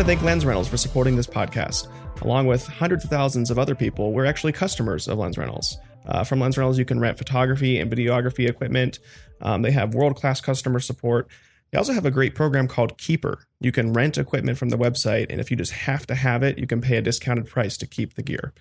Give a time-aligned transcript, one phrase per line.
[0.00, 1.86] to thank Lens Rentals for supporting this podcast.
[2.22, 5.76] Along with hundreds of thousands of other people, we're actually customers of Lens Rentals.
[6.06, 8.98] Uh, from Lens Rentals, you can rent photography and videography equipment.
[9.42, 11.28] Um, they have world class customer support.
[11.70, 13.44] They also have a great program called Keeper.
[13.60, 16.56] You can rent equipment from the website, and if you just have to have it,
[16.56, 18.54] you can pay a discounted price to keep the gear.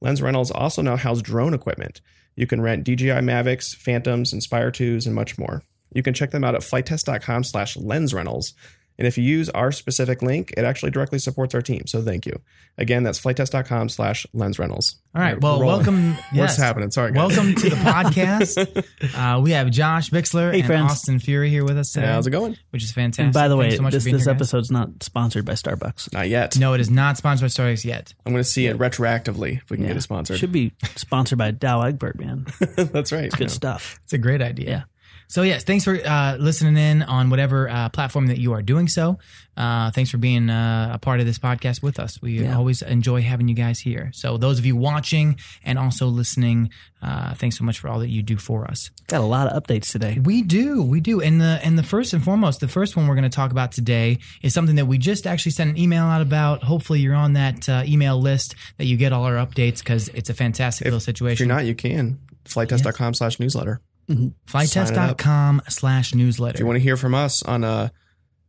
[0.00, 2.00] Lens Rentals also now house drone equipment.
[2.36, 5.62] You can rent DJI Mavics, Phantoms, Inspire 2s, and much more.
[5.92, 8.54] You can check them out at flitetest.com slash lens rentals.
[8.98, 11.86] And if you use our specific link, it actually directly supports our team.
[11.86, 12.40] So thank you.
[12.78, 14.96] Again, that's flitetest.com slash lens rentals.
[15.14, 15.40] All right.
[15.40, 15.66] Well, rolling.
[15.76, 16.10] welcome.
[16.14, 16.56] What's yes.
[16.58, 16.90] happening?
[16.90, 17.36] Sorry, guys.
[17.36, 18.84] Welcome to the podcast.
[19.14, 20.92] Uh, we have Josh Bixler Hey, and friends.
[20.92, 22.56] Austin Fury here with us today, How's it going?
[22.70, 23.24] which is fantastic.
[23.24, 24.28] And by the way, so much this, this here, guys.
[24.28, 26.12] episode's not sponsored by Starbucks.
[26.12, 26.58] Not yet.
[26.58, 28.14] No, it is not sponsored by Starbucks yet.
[28.24, 30.38] I'm going to see it retroactively if we can get it sponsored.
[30.38, 32.46] Should be sponsored by Dow Egbert, man.
[32.76, 33.30] That's right.
[33.30, 33.98] Good stuff.
[34.04, 34.68] It's a great idea.
[34.68, 34.82] Yeah.
[35.28, 38.86] So yes, thanks for uh, listening in on whatever uh, platform that you are doing
[38.88, 39.18] so.
[39.56, 42.20] Uh, thanks for being uh, a part of this podcast with us.
[42.22, 42.56] We Yeah.
[42.56, 44.10] always enjoy having you guys here.
[44.14, 46.70] So those of you watching and also listening,
[47.02, 48.90] uh, thanks so much for all that you do for us.
[49.08, 50.18] Got a lot of updates today.
[50.22, 53.14] We do, we do, and the and the first and foremost, the first one we're
[53.14, 56.20] going to talk about today is something that we just actually sent an email out
[56.22, 56.62] about.
[56.62, 60.30] Hopefully, you're on that uh, email list that you get all our updates because it's
[60.30, 61.34] a fantastic little situation.
[61.44, 62.18] If you're not, you can.
[62.44, 63.80] Flitetest.com slash newsletter.
[64.08, 66.54] Flitetest.com slash newsletter.
[66.56, 67.92] If you want to hear from us on a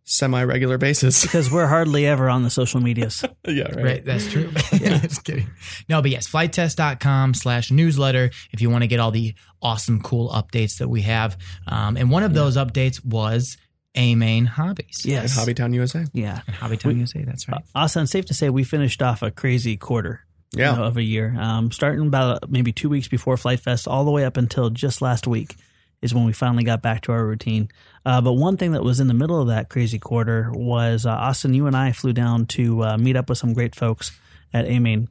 [0.04, 1.22] semi regular basis.
[1.28, 3.24] Because we're hardly ever on the social medias.
[3.48, 3.84] yeah, right.
[3.84, 4.50] Right, that's true.
[4.72, 5.50] Just kidding.
[5.90, 10.30] No, but yes, flitetest.com slash newsletter if you want to get all the awesome, cool
[10.30, 11.38] updates that we have.
[11.68, 13.58] Um, and one of those updates was
[13.96, 15.02] AMain Hobbies.
[15.04, 15.38] And Yes.
[15.38, 16.06] Hobbytown USA.
[16.14, 16.42] Yeah.
[16.48, 17.62] And Hobbytown USA, that's right.
[17.76, 20.22] Austin, it's safe to say we finished off a crazy quarter
[20.54, 20.72] Yeah.
[20.72, 21.36] you know, of a year.
[21.40, 25.02] Um, starting about maybe two weeks before Flite Fest, all the way up until just
[25.02, 25.56] last week
[26.02, 27.70] is when we finally got back to our routine.
[28.06, 31.10] Uh, but one thing that was in the middle of that crazy quarter was uh,
[31.12, 34.12] Austin, you and I flew down to uh, meet up with some great folks
[34.54, 35.08] at AMain.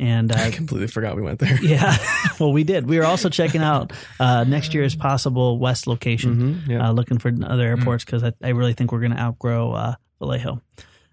[0.00, 1.58] And I uh, completely forgot we went there.
[1.62, 1.96] yeah,
[2.38, 2.88] well, we did.
[2.88, 6.88] We were also checking out uh, next year's possible West location, Mhm, yeah.
[6.88, 9.94] uh, looking for other airports because I, I really think we're going to outgrow uh,
[10.20, 10.62] Vallejo.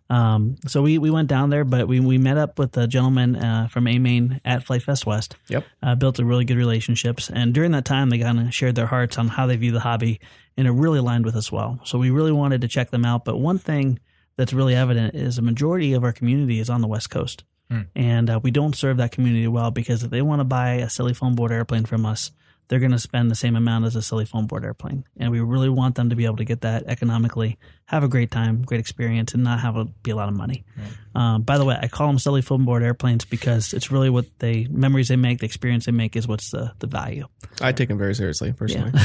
[0.10, 3.36] Um, so we, we went down there, but we, we met up with a gentleman
[3.36, 5.36] uh, from AMain at Flite Fest West.
[5.48, 5.66] Yep.
[5.82, 8.86] Uh, built a really good relationships, and during that time, they kind of shared their
[8.88, 10.20] hearts on how they view the hobby,
[10.58, 11.80] and it really aligned with us well.
[11.84, 13.26] So we really wanted to check them out.
[13.26, 14.00] But one thing
[14.38, 17.44] that's really evident is a majority of our community is on the West Coast,
[17.96, 20.90] and uh, we don't serve that community well because if they want to buy a
[20.90, 22.32] silly foam board airplane from us,
[22.68, 25.40] they're going to spend the same amount as a silly foam board airplane, and we
[25.40, 27.58] really want them to be able to get that economically,
[27.88, 30.64] have a great time, great experience, and not have it be a lot of money.
[31.14, 34.26] Um, by the way, I call them silly foam board airplanes because it's really what
[34.40, 37.28] they memories they make, the experience they make is what's the the value.
[37.62, 38.92] I take them very seriously, personally.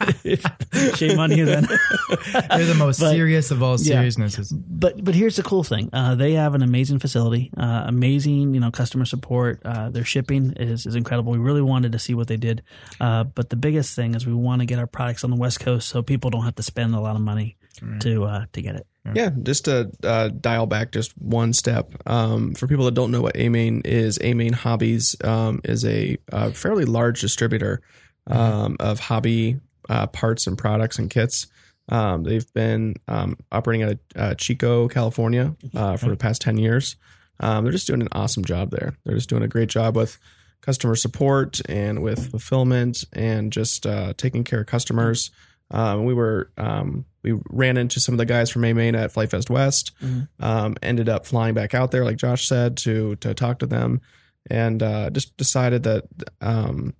[0.96, 1.62] Shame on you then.
[2.50, 4.08] They're the most But- serious of all yeah.
[4.52, 8.60] but but here's the cool thing: uh, they have an amazing facility, uh, amazing you
[8.60, 9.60] know customer support.
[9.64, 11.32] Uh, their shipping is is incredible.
[11.32, 12.62] We really wanted to see what they did,
[13.00, 15.60] uh, but the biggest thing is we want to get our products on the West
[15.60, 17.56] Coast so people don't have to spend a lot of money
[18.00, 18.86] to uh, to get it.
[19.14, 21.90] Yeah, just to uh, dial back just one step.
[22.06, 26.50] Um, for people that don't know what AMain is, AMain Hobbies um, is a, uh
[26.50, 27.80] fairly large distributor
[28.26, 31.46] um, of hobby uh, parts and products and kits.
[31.88, 36.58] Um, they've been um, operating out of uh, Chico, California, uh, for the past ten
[36.58, 36.96] years.
[37.40, 38.96] Um, they're just doing an awesome job there.
[39.04, 40.18] They're just doing a great job with
[40.60, 45.30] customer support and with fulfillment and just uh, taking care of customers.
[45.70, 49.30] Um, we were um, we ran into some of the guys from AMain at Flite
[49.30, 49.92] Fest West.
[50.38, 54.00] Um, ended up flying back out there, like Josh said, to to talk to them,
[54.48, 56.04] and uh, just decided that
[56.40, 56.94] um,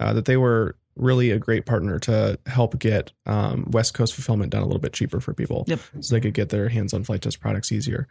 [0.00, 4.50] uh, that they were really a great partner to help get um, West Coast fulfillment
[4.52, 5.80] done a little bit cheaper for people, Yep.
[6.00, 8.06] so they could get their hands on Flite Test products easier.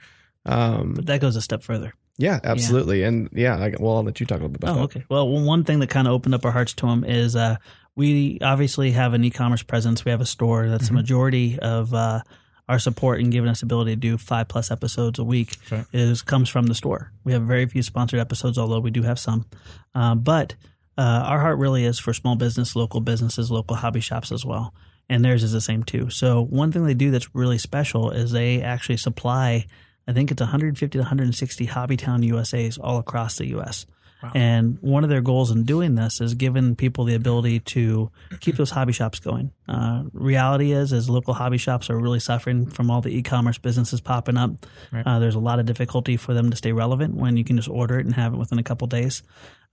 [0.45, 1.93] Um, But that goes a step further.
[2.17, 4.79] yeah, absolutely, and yeah, I, well, I'll let you talk a little bit about Oh,
[4.79, 4.83] that.
[4.97, 5.05] okay.
[5.07, 7.55] Well, one thing that kind of opened up our hearts to them is uh,
[7.95, 10.03] we obviously have an e-commerce presence.
[10.05, 12.21] We have a store that's the majority of uh,
[12.67, 15.57] our support and giving us the ability to do five plus episodes a week
[15.91, 17.11] is comes from the store.
[17.23, 19.45] We have very few sponsored episodes, although we do have some.
[19.93, 20.55] Uh, but
[20.97, 24.73] uh, our heart really is for small business, local businesses, local hobby shops as well.
[25.09, 26.09] And theirs is the same too.
[26.09, 29.65] So one thing they do that's really special is they actually supply.
[30.07, 33.85] I think it's 150 to 160 Hobbytown USAs all across the US.
[34.33, 38.55] And one of their goals in doing this is giving people the ability to keep
[38.55, 39.51] those hobby shops going.
[39.67, 44.01] Uh, reality is, is local hobby shops are really suffering from all the e-commerce businesses
[44.01, 44.51] popping up.
[44.91, 45.05] Right.
[45.05, 47.69] Uh, there's a lot of difficulty for them to stay relevant when you can just
[47.69, 49.23] order it and have it within a couple days.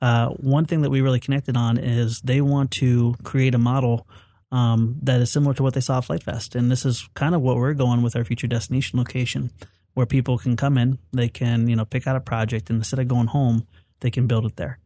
[0.02, 4.06] Uh, one thing that we really connected on is they want to create a model
[4.50, 7.34] um, that is similar to what they saw at Flite Fest, and this is kind
[7.34, 9.50] of what we're going with our future destination location.
[9.94, 12.98] where people can come in, they can you know pick out a project, and instead
[12.98, 13.66] of going home,
[14.00, 14.78] they can build it there.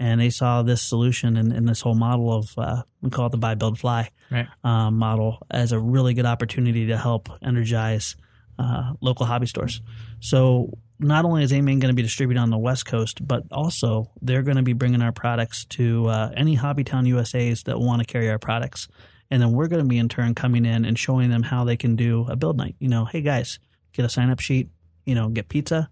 [0.00, 3.30] And they saw this solution and, and this whole model of uh, we call it
[3.32, 4.46] the buy, build, fly Right.
[4.62, 8.14] um, model as a really good opportunity to help energize
[8.58, 9.80] uh, local hobby stores.
[10.20, 10.70] So
[11.00, 14.42] not only is Amain going to be distributed on the West Coast, but also they're
[14.42, 18.28] going to be bringing our products to uh, any Hobbytown USAs that want to carry
[18.30, 18.88] our products.
[19.30, 21.76] And then we're going to be in turn coming in and showing them how they
[21.76, 22.76] can do a build night.
[22.78, 23.58] You know, hey guys,
[23.92, 24.70] get a sign up sheet,
[25.06, 25.88] you know, get pizza,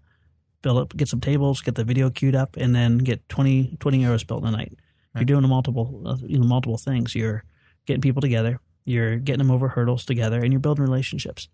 [0.75, 4.25] up, get some tables, get the video queued up, and then get 20, 20 euros
[4.27, 4.73] built in a night.
[5.15, 7.15] You're doing a multiple, uh, you know, multiple things.
[7.15, 7.43] You're
[7.85, 11.47] getting people together, you're getting them over hurdles together, and you're building relationships.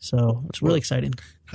[0.00, 1.14] So it's really Well, exciting.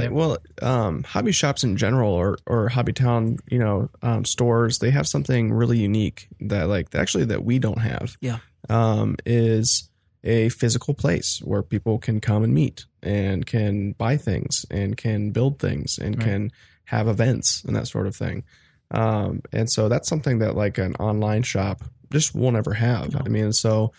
[0.09, 4.89] Well, um, hobby shops in general, or or hobby town, you know, um, stores, they
[4.91, 8.17] have something really unique that, like, actually, that we don't have.
[8.21, 8.39] Yeah.
[8.69, 9.89] Um, is
[10.23, 15.31] a physical place where people can come and meet and can buy things and can
[15.31, 16.25] build things and Right.
[16.25, 16.51] can
[16.85, 18.43] have events and that sort of thing.
[18.91, 21.81] Um, and so that's something that like an online shop
[22.11, 23.13] just won't ever have.
[23.13, 23.21] No.
[23.25, 23.91] I mean, so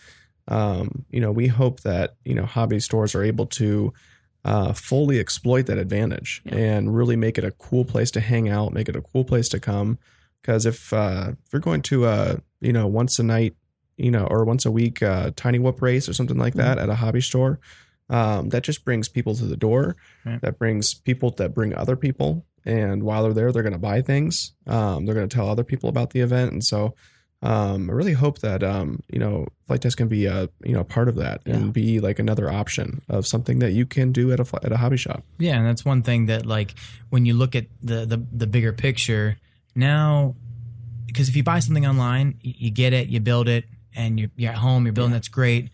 [0.47, 3.93] um, you know, we hope that you know hobby stores are able to
[4.45, 6.55] uh, fully exploit that advantage Yeah.
[6.55, 9.47] and really make it a cool place to hang out, make it a cool place
[9.49, 9.97] to come.
[10.41, 13.55] Because if uh, if you're going to a you know once a night,
[13.97, 16.89] you know, or once a week uh, tiny whoop race or something like that at
[16.89, 17.59] a hobby store,
[18.09, 19.95] um, that just brings people to the door.
[20.25, 20.41] Right.
[20.41, 24.01] That brings people that bring other people, and while they're there, they're going to buy
[24.01, 24.53] things.
[24.67, 26.95] Um, they're going to tell other people about the event, and so
[27.41, 30.83] um, I really hope that um, you know Flite Test can be a you know
[30.83, 31.55] part of that Yeah.
[31.55, 34.77] and be like another option of something that you can do at a at a
[34.77, 35.23] hobby shop.
[35.39, 36.73] Yeah, and that's one thing that like
[37.09, 39.37] when you look at the the, the bigger picture
[39.75, 40.35] now,
[41.07, 43.65] because if you buy something online, you, get it, you build it,
[43.95, 45.11] and you're, you're at home, you're building.
[45.13, 45.69] That's great,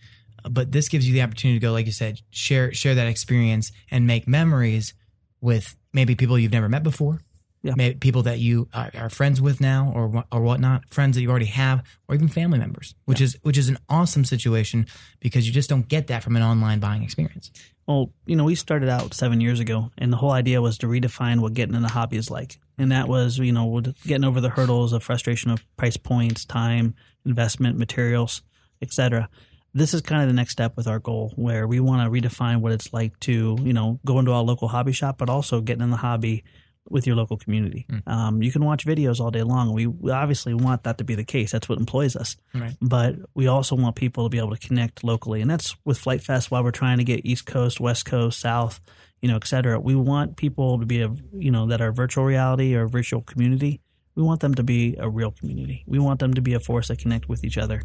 [0.49, 3.71] but this gives you the opportunity to go, like you said, share share that experience
[3.91, 4.93] and make memories
[5.41, 7.19] with maybe people you've never met before.
[7.61, 7.73] Yeah.
[7.75, 11.29] Maybe people that you are, are friends with now, or or whatnot, friends that you
[11.29, 14.87] already have, or even family members, which is which is an awesome situation
[15.19, 17.51] because you just don't get that from an online buying experience.
[17.85, 20.87] Well, you know, we started out seven years ago, and the whole idea was to
[20.87, 22.59] redefine what getting in the hobby is like.
[22.77, 26.93] And that was, you know, getting over the hurdles of frustration of price points, time,
[27.25, 28.41] investment, materials,
[28.81, 29.27] etc.
[29.73, 32.61] This is kind of the next step with our goal, where we want to redefine
[32.61, 35.83] what it's like to, you know, go into a local hobby shop, but also getting
[35.83, 36.43] in the hobby
[36.89, 37.85] with your local community.
[38.07, 39.73] Um, you can watch videos all day long.
[39.73, 41.51] We, we obviously want that to be the case.
[41.51, 42.75] That's what employs us Right.
[42.81, 45.41] but we also want people to be able to connect locally.
[45.41, 48.79] And that's with Flite Fest while we're trying to get East Coast, West Coast, South,
[49.21, 49.79] you know, et cetera.
[49.79, 53.81] We want people to be a, you know, that are virtual reality or virtual community.
[54.15, 55.83] We want them to be a real community.
[55.87, 57.81] We want them to be a force that connect with each other.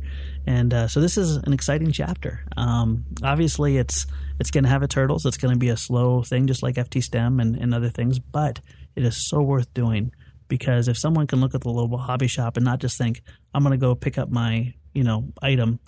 [0.47, 2.45] And uh, so this is an exciting chapter.
[2.57, 4.07] Um, obviously, it's
[4.41, 5.27] it's going to have its hurdles.
[5.27, 8.19] It's going to be a slow thing, just like FT STEM and, and other things.
[8.19, 8.61] But
[8.97, 10.13] it is so worth doing
[10.49, 13.23] because if someone can look at the local hobby shop and not just think,
[13.53, 15.81] I'm going to go pick up my, you know, item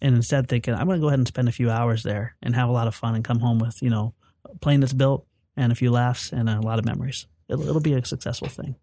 [0.00, 2.54] and instead thinking, I'm going to go ahead and spend a few hours there and
[2.54, 4.14] have a lot of fun and come home with, you know,
[4.44, 5.26] a plane that's built
[5.56, 7.26] and a few laughs and a lot of memories.
[7.48, 8.76] It'll, it'll be a successful thing.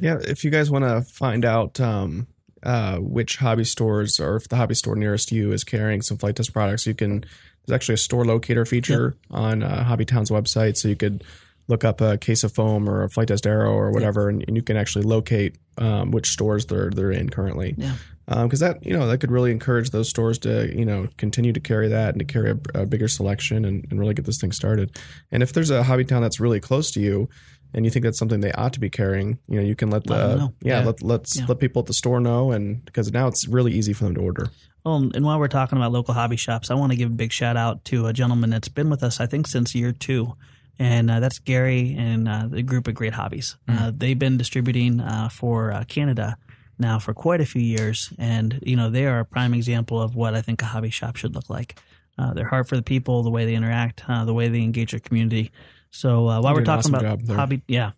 [0.00, 2.26] Yeah, if you guys want to find out um,
[2.62, 6.36] uh, which hobby stores or if the hobby store nearest you is carrying some Flite
[6.36, 7.24] Test products, you can.
[7.66, 11.22] There's actually a store locator feature on uh, Hobbytown's website, so you could
[11.68, 14.56] look up a case of foam or a Flite Test arrow or whatever, and, and
[14.56, 17.74] you can actually locate um, which stores they're they're in currently.
[17.78, 17.94] Yeah.
[18.26, 21.60] because that you know that could really encourage those stores to you know continue to
[21.60, 24.52] carry that and to carry a, a bigger selection and, and really get this thing
[24.52, 24.96] started.
[25.30, 27.28] And if there's a hobby town that's really close to you,
[27.74, 30.04] and you think that's something they ought to be carrying, you know, you can let
[30.04, 30.84] the Let yeah, Yeah.
[30.86, 31.46] let let's Yeah.
[31.48, 34.20] let people at the store know, and because now it's really easy for them to
[34.20, 34.50] order.
[34.84, 37.32] Well, and while we're talking about local hobby shops, I want to give a big
[37.32, 40.34] shout out to a gentleman that's been with us, I think, since year two.
[40.78, 43.56] And uh, that's Gary and uh, the group of Great Hobbies.
[43.68, 46.36] Uh, they've been distributing uh, for uh, Canada
[46.78, 48.12] now for quite a few years.
[48.18, 51.14] And, you know, they are a prime example of what I think a hobby shop
[51.16, 51.78] should look like.
[52.18, 54.90] Uh, they're hard for the people, the way they interact, uh, the way they engage
[54.90, 55.52] their community.
[55.92, 57.92] So uh, while we're talking awesome about hobby, yeah.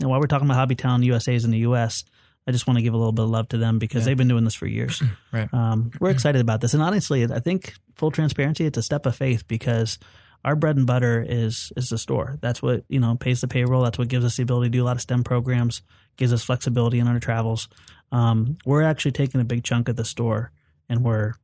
[0.00, 2.04] And while we're talking about Hobbytown USA's in the US,
[2.46, 4.06] I just want to give a little bit of love to them because Yeah.
[4.10, 5.02] they've been doing this for years.
[5.32, 5.52] Right.
[5.54, 9.16] Um, we're excited about this, and honestly, I think full transparency, it's a step of
[9.16, 9.98] faith because
[10.44, 12.38] our bread and butter is is the store.
[12.40, 13.82] That's what you know pays the payroll.
[13.82, 15.82] That's what gives us the ability to do a lot of STEM programs,
[16.16, 17.68] gives us flexibility in our travels.
[18.12, 20.52] Um, we're actually taking a big chunk of the store,
[20.88, 21.34] and we're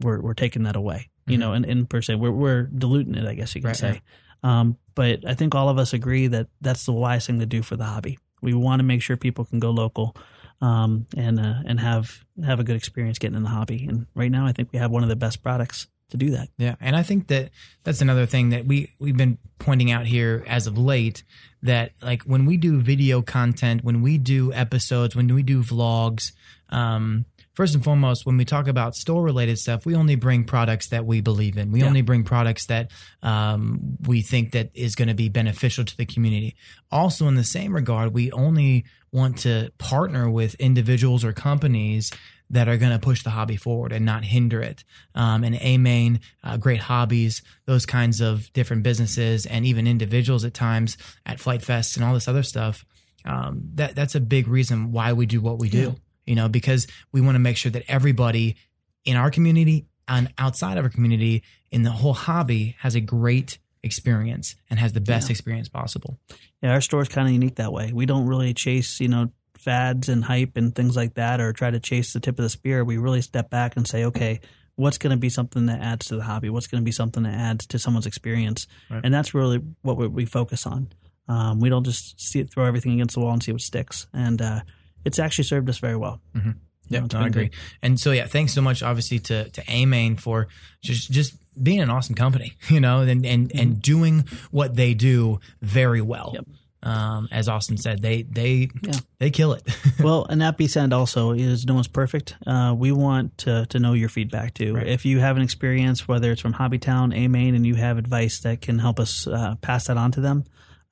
[0.00, 1.10] we're we're taking that away.
[1.26, 1.40] You Mhm.
[1.40, 3.26] know, and in per se, we're we're diluting it.
[3.26, 3.92] I guess you could Right, say.
[3.94, 4.00] yeah.
[4.42, 7.62] Um, but I think all of us agree that that's the wise thing to do
[7.62, 8.18] for the hobby.
[8.40, 10.16] We want to make sure people can go local
[10.60, 13.86] um, and uh, and have have a good experience getting in the hobby.
[13.88, 16.48] And right now, I think we have one of the best products to do that.
[16.56, 17.50] Yeah, and I think that
[17.84, 21.24] that's another thing that we we've been pointing out here as of late
[21.62, 26.32] that like when we do video content, when we do episodes, when we do vlogs,
[26.68, 30.88] um, first and foremost, when we talk about store related stuff, we only bring products
[30.88, 31.70] that we believe in.
[31.70, 31.86] We Yeah.
[31.86, 32.90] only bring products that
[33.22, 36.56] um, we think that is going to be beneficial to the community.
[36.90, 42.10] Also, in the same regard, we only want to partner with individuals or companies
[42.50, 44.84] that are going to push the hobby forward and not hinder it.
[45.14, 50.52] Um, and AMain, uh, Great Hobbies, those kinds of different businesses and even individuals at
[50.52, 52.84] times at Flite Fest and all this other stuff.
[53.24, 55.96] Um, that that's a big reason why we do what we do.
[56.26, 58.56] You know, because we want to make sure that everybody
[59.04, 63.58] in our community and outside of our community in the whole hobby has a great
[63.82, 66.18] experience and has the best experience possible.
[66.62, 67.92] Yeah, our store is kind of unique that way.
[67.92, 71.70] We don't really chase, you know, fads and hype and things like that or try
[71.70, 72.84] to chase the tip of the spear.
[72.84, 74.40] We really step back and say, okay,
[74.76, 76.50] what's going to be something that adds to the hobby?
[76.50, 78.66] What's going to be something that adds to someone's experience?
[78.90, 79.00] Right.
[79.04, 80.92] And that's really what we, we focus on.
[81.28, 84.06] Um, we don't just see it, throw everything against the wall and see what sticks.
[84.12, 84.60] And uh,
[85.04, 86.20] it's actually served us very well.
[86.34, 86.48] Mm-hmm.
[86.48, 86.54] You
[86.88, 87.44] Yeah, know, I agree.
[87.48, 87.54] good.
[87.82, 90.48] And so yeah, thanks so much, obviously, to to Amain for
[90.82, 95.40] just just being an awesome company, you know, and and and doing what they do
[95.62, 96.32] very well.
[96.34, 96.44] Yep.
[96.84, 98.98] Um, as Austin said, they they Yeah.
[99.20, 99.62] they kill it.
[100.00, 102.34] well, and that being said, also is no one's perfect.
[102.44, 104.74] Uh, we want to to know your feedback too.
[104.74, 104.88] Right.
[104.88, 108.60] If you have an experience, whether it's from Hobbytown, AMain, and you have advice that
[108.60, 110.42] can help us uh, pass that on to them,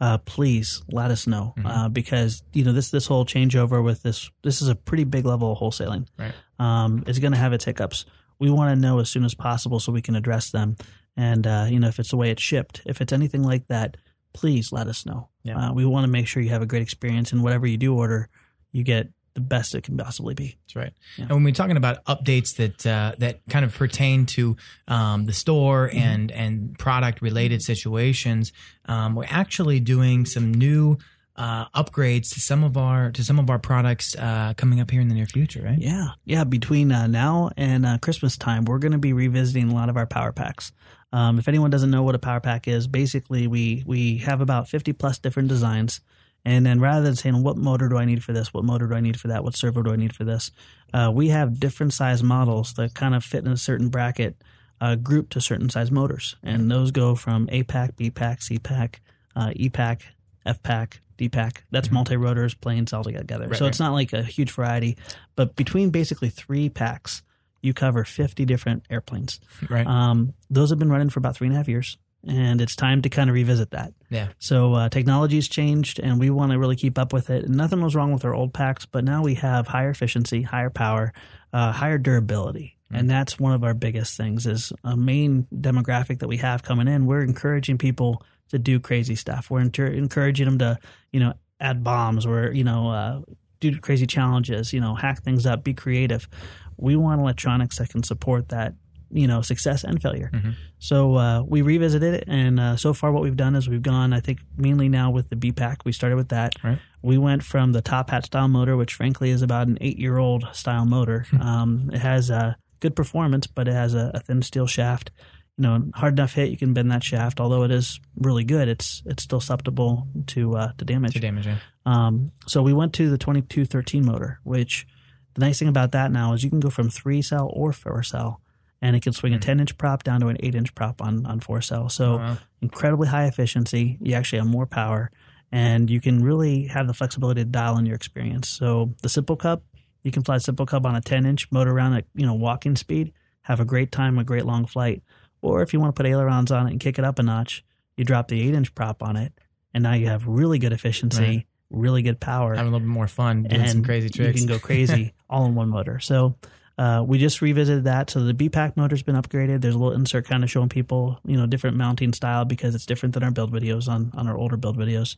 [0.00, 1.66] uh, please let us know Mm-hmm.
[1.66, 5.24] uh, because you know this this whole changeover with this this is a pretty big
[5.26, 6.06] level of wholesaling.
[6.18, 6.32] Right.
[6.58, 8.04] Um, it's going to have its hiccups.
[8.38, 10.76] We want to know as soon as possible so we can address them.
[11.16, 13.96] And uh, you know, if it's the way it's shipped, if it's anything like that,
[14.32, 15.28] please let us know.
[15.42, 15.58] Yeah.
[15.70, 17.94] Uh, we want to make sure you have a great experience, and whatever you do
[17.94, 18.28] order,
[18.72, 19.08] you get
[19.40, 20.56] the best it can possibly be.
[20.62, 20.92] That's right.
[21.16, 21.24] Yeah.
[21.24, 24.56] And when we're talking about updates that uh, that kind of pertain to
[24.88, 25.98] um, the store Mm-hmm.
[25.98, 28.52] and and product related situations,
[28.86, 30.98] um, we're actually doing some new
[31.36, 35.00] uh, upgrades to some of our to some of our products uh, coming up here
[35.00, 35.78] in the near future, right?
[35.78, 36.44] Yeah, yeah.
[36.44, 39.96] Between uh, now and uh, Christmas time, we're going to be revisiting a lot of
[39.96, 40.72] our power packs.
[41.12, 44.68] Um, if anyone doesn't know what a power pack is, basically we we have about
[44.68, 46.00] fifty plus different designs,
[46.44, 48.94] and then rather than saying what motor do I need for this, what motor do
[48.94, 50.50] I need for that, what servo do I need for this,
[50.94, 54.36] uh, we have different size models that kind of fit in a certain bracket,
[54.80, 58.58] uh, grouped to certain size motors, and those go from A pack, B pack, C
[58.58, 59.02] pack,
[59.36, 60.02] uh, E pack,
[60.46, 61.64] F pack, D pack.
[61.70, 63.46] That's multi rotors, planes all together.
[63.48, 63.68] Right, so right.
[63.68, 64.96] it's not like a huge variety,
[65.36, 67.22] but between basically three packs,
[67.60, 69.38] you cover 50 different airplanes.
[69.68, 69.86] Right.
[69.86, 73.02] Um, those have been running for about three and a half years, and it's time
[73.02, 73.92] to kind of revisit that.
[74.10, 74.28] yeah.
[74.38, 77.44] So uh, technology's changed, and we want to really keep up with it.
[77.44, 80.70] And nothing was wrong with our old packs, but now we have higher efficiency, higher
[80.70, 81.12] power,
[81.52, 84.46] uh, higher durability, and that's one of our biggest things.
[84.46, 87.06] Is a main demographic that we have coming in.
[87.06, 89.48] We're encouraging people to do crazy stuff.
[89.50, 90.78] We're inter- encouraging them to,
[91.12, 92.26] you know, add bombs.
[92.26, 93.20] We're you know uh,
[93.60, 94.72] do crazy challenges.
[94.72, 96.28] You know, hack things up, be creative.
[96.76, 98.74] We want electronics that can support that.
[99.12, 100.30] You know, success and failure.
[100.78, 104.12] So uh, we revisited it, and uh, so far what we've done is we've gone,
[104.12, 105.84] I think, mainly now with the B pack.
[105.84, 106.52] We started with that.
[106.62, 106.78] Right.
[107.02, 110.18] We went from the top hat style motor, which frankly is about an eight year
[110.18, 111.26] old style motor.
[111.40, 115.10] um, it has a good performance, but it has a, a thin steel shaft.
[115.56, 117.40] You know, hard enough hit, you can bend that shaft.
[117.40, 121.14] Although it is really good, it's it's still susceptible to uh, to damage.
[121.14, 121.46] To damage.
[121.46, 121.56] Yeah.
[121.84, 124.86] Um, so we went to the 2213 motor, which
[125.34, 128.02] the nice thing about that now is you can go from three cell or four
[128.02, 128.40] cell,
[128.82, 129.42] and it can swing a hmm.
[129.42, 131.88] 10 inch prop down to an 8 inch prop on, on four cell.
[131.88, 132.38] So wow.
[132.62, 133.98] incredibly high efficiency.
[134.00, 135.10] You actually have more power,
[135.52, 138.48] and you can really have the flexibility to dial in your experience.
[138.48, 139.62] So the Simple Cub,
[140.02, 142.76] you can fly Simple Cub on a 10 inch motor around at you know walking
[142.76, 145.02] speed, have a great time, a great long flight.
[145.42, 147.64] Or if you want to put ailerons on it and kick it up a notch,
[147.96, 149.32] you drop the 8 inch prop on it,
[149.74, 151.46] and now you have really good efficiency, Right.
[151.70, 154.40] really good power Having a little bit more fun, doing some crazy tricks.
[154.40, 155.98] you can go crazy all in one motor.
[156.00, 156.36] So
[156.80, 158.08] uh, we just revisited that.
[158.08, 159.60] So the B pack motor's been upgraded.
[159.60, 162.86] There's a little insert kind of showing people, you know, different mounting style because it's
[162.86, 165.14] different than our build videos on on our older build videos.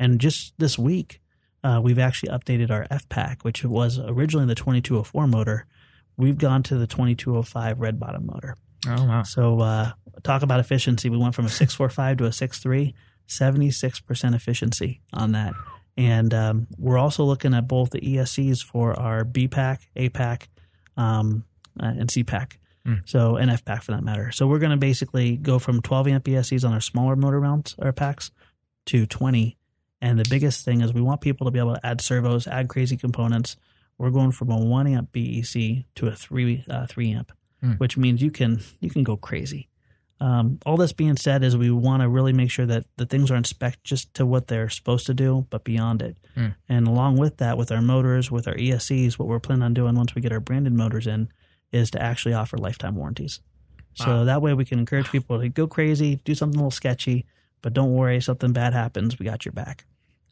[0.00, 1.20] And just this week,
[1.62, 5.66] uh, we've actually updated our F pack, which was originally the 2204 motor.
[6.16, 8.56] We've gone to the 2205 red bottom motor.
[8.88, 9.22] oh wow.
[9.22, 9.92] So uh,
[10.24, 11.10] talk about efficiency.
[11.10, 12.92] We went from a 645 to a 63,
[13.28, 15.54] 76% efficiency on that.
[15.96, 20.48] And um, we're also looking at both the ESCs for our B pack, A pack,
[20.96, 21.44] um,
[21.80, 22.52] uh, and CPAC.
[22.84, 22.94] Hmm.
[23.06, 24.30] So and F pack for that matter.
[24.30, 27.74] So we're going to basically go from 12 amp ESCs on our smaller motor mounts
[27.78, 28.30] or packs
[28.86, 29.56] to 20.
[30.02, 32.68] And the biggest thing is we want people to be able to add servos, add
[32.68, 33.56] crazy components.
[33.96, 37.32] We're going from a one amp BEC to a three uh, three amp.
[37.64, 37.78] Mm.
[37.80, 39.68] which means you can you can go crazy.
[40.20, 43.30] Um, all this being said, is we want to really make sure that the things
[43.30, 46.16] are inspect just to what they're supposed to do, but beyond it.
[46.36, 46.54] Mm.
[46.68, 49.96] And along with that, with our motors, with our ESCs, what we're planning on doing
[49.96, 51.28] once we get our branded motors in
[51.72, 53.40] is to actually offer lifetime warranties.
[53.94, 54.24] So Wow.
[54.24, 57.26] that way we can encourage people to go crazy, do something a little sketchy,
[57.62, 59.84] but don't worry, something bad happens, we got your back.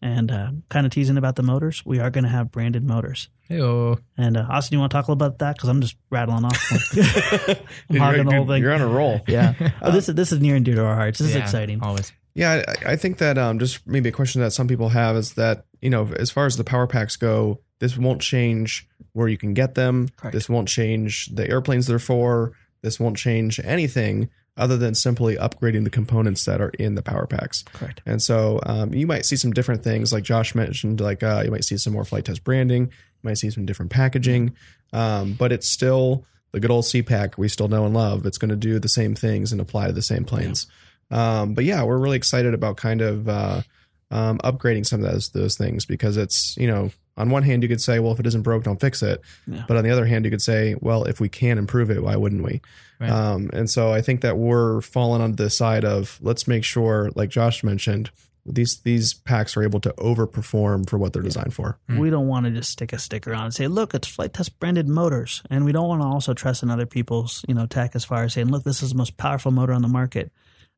[0.02, 3.28] And uh, kind of teasing about the motors, we are going to have branded motors.
[3.48, 3.98] Hey-oh.
[4.18, 5.54] And uh, Austin, you want to talk a little about that?
[5.54, 6.58] Because I'm just rattling off.
[6.72, 7.54] I'm
[7.88, 8.62] Dude, hogging the you're, whole thing.
[8.62, 9.20] you're on a roll.
[9.28, 9.54] Yeah.
[9.80, 11.20] Oh, this is this is near and dear to our hearts.
[11.20, 11.82] This is exciting.
[11.82, 12.12] Always.
[12.34, 15.34] Yeah, I, I think that um, just maybe a question that some people have is
[15.34, 19.38] that you know, as far as the power packs go, this won't change where you
[19.38, 20.08] can get them.
[20.16, 20.32] Correct.
[20.32, 22.52] This won't change the airplanes they're for.
[22.82, 27.26] This won't change anything other than simply upgrading the components that are in the power
[27.26, 27.62] packs.
[27.72, 28.02] Correct.
[28.04, 31.50] And so um, you might see some different things, like Josh mentioned, like uh, you
[31.50, 34.54] might see some more Flite Test branding, you might see some different packaging,
[34.92, 38.26] um, but it's still the good old CPAC we still know and love.
[38.26, 40.66] It's going to do the same things and apply to the same planes.
[41.10, 43.62] Um, but yeah, we're really excited about kind of uh,
[44.12, 47.68] um, upgrading some of those those things because it's you know on one hand you
[47.68, 49.20] could say, well, if it isn't broke, don't fix it.
[49.46, 49.64] Yeah.
[49.68, 52.16] But on the other hand, you could say, well, if we can improve it, why
[52.16, 52.62] wouldn't we?
[53.00, 53.10] Right.
[53.10, 57.10] Um, and so I think that we're falling on the side of let's make sure,
[57.14, 58.10] like Josh mentioned,
[58.44, 61.78] these these packs are able to overperform for what they're designed for.
[61.88, 61.98] Hmm.
[61.98, 64.58] We don't want to just stick a sticker on and say, "Look, it's Flite Test
[64.58, 67.94] branded motors," and we don't want to also trust in other people's you know tech
[67.94, 70.32] as far as saying, "Look, this is the most powerful motor on the market."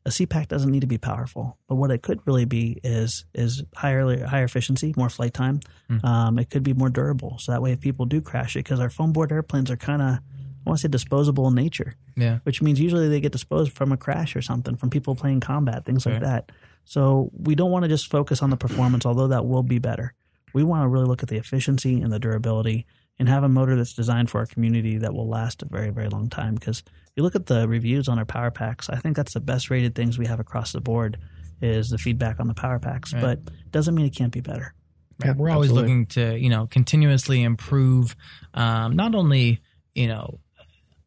[0.06, 3.62] A CPAC doesn't need to be powerful, but what it could really be is is
[3.74, 5.60] higher higher efficiency, more flight time.
[5.90, 6.04] Mm.
[6.04, 8.80] Um, it could be more durable, so that way if people do crash it, because
[8.80, 10.18] our foam board airplanes are kind of
[10.66, 11.96] I want to say disposable in nature.
[12.16, 12.38] Yeah.
[12.44, 15.84] which means usually they get disposed from a crash or something, from people playing combat,
[15.84, 16.52] things like that.
[16.84, 20.14] So we don't want to just focus on the performance, although that will be better.
[20.52, 22.86] We want to really look at the efficiency and the durability
[23.18, 26.08] and have a motor that's designed for our community that will last a very, very
[26.08, 26.54] long time.
[26.54, 29.40] Because if you look at the reviews on our power packs, I think that's the
[29.40, 31.18] best rated things we have across the board
[31.62, 33.12] is the feedback on the power packs.
[33.12, 33.22] Right.
[33.22, 34.74] But doesn't mean it can't be better.
[35.20, 35.28] Right.
[35.28, 35.90] Yeah, We're always absolutely.
[35.90, 38.16] looking to, you know, continuously improve
[38.52, 39.60] um, not only,
[39.94, 40.40] you know,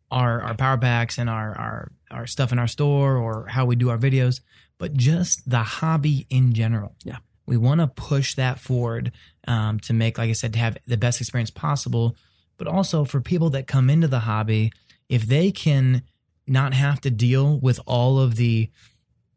[0.09, 3.75] our our power packs and our, our our stuff in our store or how we
[3.75, 4.39] do our videos,
[4.77, 6.95] but just the hobby in general.
[7.03, 7.17] Yeah.
[7.47, 9.11] We want to push that forward
[9.47, 12.15] um, to make, like I said, to have the best experience possible,
[12.57, 14.71] but also for people that come into the hobby,
[15.09, 16.03] if they can
[16.45, 18.69] not have to deal with all of the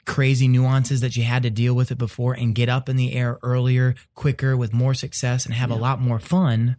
[0.07, 3.13] crazy nuances that you had to deal with it before and get up in the
[3.15, 6.77] air earlier, quicker, with more success and have a lot more fun.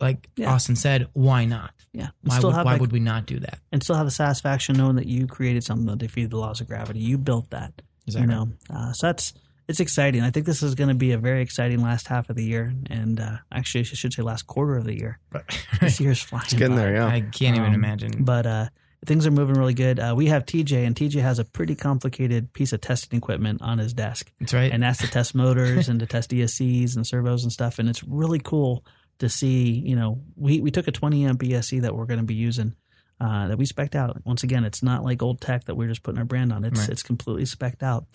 [0.00, 0.52] Like Yeah.
[0.52, 1.72] Austin said, why not?
[1.92, 2.10] Yeah.
[2.22, 3.58] And Why, would, have why like- would we not do that?
[3.72, 6.68] and still have the satisfaction knowing that you created something that defeated the laws of
[6.68, 7.00] gravity.
[7.00, 7.82] You built that.
[8.06, 8.32] Exactly.
[8.34, 9.32] You know, uh, so that's
[9.70, 10.22] it's exciting.
[10.22, 12.74] I think this is going to be a very exciting last half of the year,
[12.90, 15.18] and uh, actually, I should say last quarter of the year.
[15.30, 15.44] But
[15.80, 16.44] This year's flying.
[16.44, 16.82] It's getting by.
[16.82, 17.06] there, yeah.
[17.06, 18.24] I can't even Um, imagine.
[18.24, 18.68] But uh,
[19.06, 19.98] things are moving really good.
[19.98, 23.78] Uh, we have TJ, and TJ has a pretty complicated piece of testing equipment on
[23.78, 24.70] his desk, That's right.
[24.70, 27.78] and that's to test motors and to test ESCs and servos and stuff.
[27.78, 28.84] And it's really cool
[29.20, 29.70] to see.
[29.70, 32.74] You know, we we took a 20 amp ESC that we're going to be using.
[33.22, 34.16] Uh, that we spec'd out.
[34.24, 36.64] Once again, it's not like old tech that we're just putting our brand on.
[36.64, 36.88] It's Right.
[36.88, 38.06] it's completely spec'd out.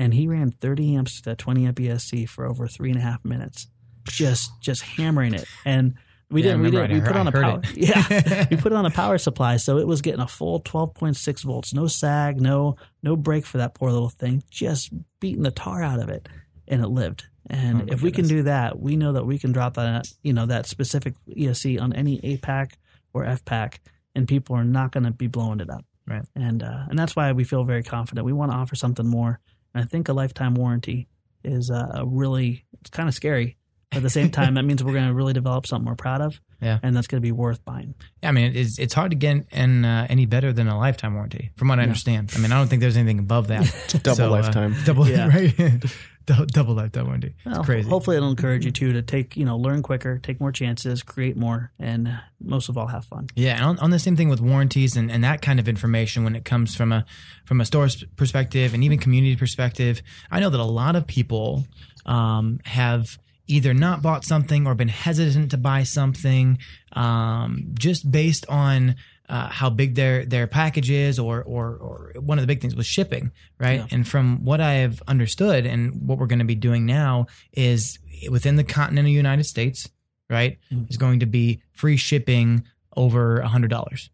[0.00, 3.22] And he ran 30 amps to 20 amp ESC for over three and a half
[3.24, 3.66] minutes,
[4.06, 5.44] just just hammering it.
[5.66, 5.94] And
[6.30, 6.62] we Yeah, didn't.
[6.62, 6.92] We didn't.
[6.92, 7.60] We put heard- on a power.
[7.64, 7.76] it.
[7.76, 11.42] Yeah, we put it on a power supply, so it was getting a full 12.6
[11.44, 15.82] volts, no sag, no no break for that poor little thing, just beating the tar
[15.82, 16.28] out of it,
[16.66, 17.24] and it lived.
[17.50, 20.32] And Oh if we can do that, we know that we can drop that you
[20.32, 22.78] know that specific ESC on any A pack
[23.12, 23.80] or F pack,
[24.14, 25.84] and people are not going to be blowing it up.
[26.06, 26.24] Right.
[26.34, 28.24] And uh, and that's why we feel very confident.
[28.24, 29.40] We want to offer something more,
[29.74, 31.08] and I think a lifetime warranty
[31.44, 33.56] is uh, a really it's kind of scary.
[33.90, 36.20] But at the same time, that means we're going to really develop something we're proud
[36.20, 36.78] of, Yeah.
[36.80, 37.94] and that's going to be worth buying.
[38.22, 41.14] Yeah, I mean, it's it's hard to get in, uh, any better than a lifetime
[41.14, 41.86] warranty, from what I Yeah.
[41.88, 42.32] understand.
[42.36, 43.64] I mean, I don't think there's anything above that.
[44.04, 44.76] Double So, uh, lifetime.
[44.84, 45.26] double, Yeah.
[45.36, 45.84] right?
[46.26, 47.34] Dou- double that warranty.
[47.44, 47.88] Well, it's crazy.
[47.88, 51.36] Hopefully, it'll encourage you too to take you know learn quicker, take more chances, create
[51.36, 53.28] more, and most of all, have fun.
[53.34, 56.24] Yeah, and on, on the same thing with warranties and, and that kind of information
[56.24, 57.04] when it comes from a
[57.44, 61.66] from a store's perspective and even community perspective, I know that a lot of people
[62.06, 66.58] um, have either not bought something or been hesitant to buy something
[66.92, 68.94] um, just based on
[69.30, 72.74] uh, how big their their package is, or, or or one of the big things
[72.74, 73.80] was shipping, right?
[73.80, 73.86] Yeah.
[73.92, 77.98] And from what I have understood and what we're going to be doing now is
[78.30, 79.88] within the continental United States,
[80.28, 80.90] right, Mm.
[80.90, 82.64] is going to be free shipping
[82.96, 84.10] over a hundred dollars.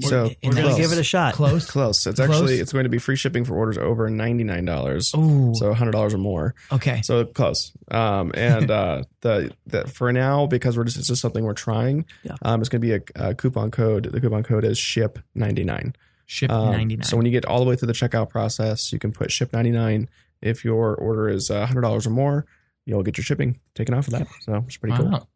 [0.00, 1.34] So We're gonna give it a shot.
[1.34, 1.68] Close.
[1.68, 2.06] Close.
[2.06, 2.30] It's Close?
[2.30, 5.12] actually it's going to be free shipping for orders over ninety nine dollars.
[5.16, 5.52] Ooh.
[5.54, 6.54] So hundred dollars or more.
[6.70, 7.02] Okay.
[7.02, 7.72] So close.
[7.90, 12.04] Um, and uh, the the for now because we're just it's just something we're trying.
[12.22, 12.36] Yeah.
[12.42, 14.04] Um, it's going to be a, a coupon code.
[14.04, 15.94] The coupon code is ship ninety nine.
[16.26, 17.04] Ship Um, 99.
[17.04, 19.52] So when you get all the way through the checkout process, you can put ship
[19.52, 20.08] ninety nine.
[20.40, 22.46] If your order is uh, hundred dollars or more,
[22.86, 24.28] you'll get your shipping taken off of that.
[24.40, 25.28] So it's pretty cool.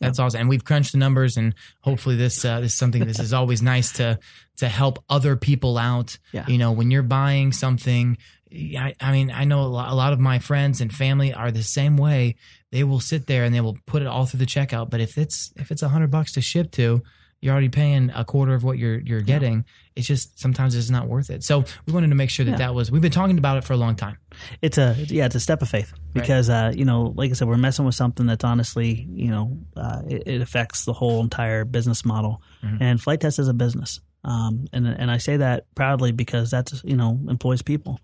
[0.00, 0.40] That's awesome.
[0.40, 3.60] And we've crunched the numbers and hopefully this uh, this is something this is always
[3.60, 4.18] nice to
[4.56, 6.18] to help other people out.
[6.32, 6.46] Yeah.
[6.46, 8.16] You know, when you're buying something
[8.52, 11.50] I, I mean, I know a lot, a lot of my friends and family are
[11.50, 12.36] the same way.
[12.72, 14.90] They will sit there and they will put it all through the checkout.
[14.90, 17.02] But if it's if it's a hundred bucks to ship to,
[17.42, 19.64] you're already paying a quarter of what you're you're getting.
[19.96, 21.42] It's just sometimes it's not worth it.
[21.42, 22.58] So we wanted to make sure that Yeah.
[22.58, 22.90] that was.
[22.90, 24.18] We've been talking about it for a long time.
[24.62, 27.48] it's a yeah it's a step of faith because uh you know like i said
[27.48, 31.64] we're messing with something that's honestly you know uh, it, it affects the whole entire
[31.64, 32.78] business model Mhm.
[32.80, 36.82] and Flite Test is a business um and and i say that proudly because that's
[36.84, 37.98] you know employs people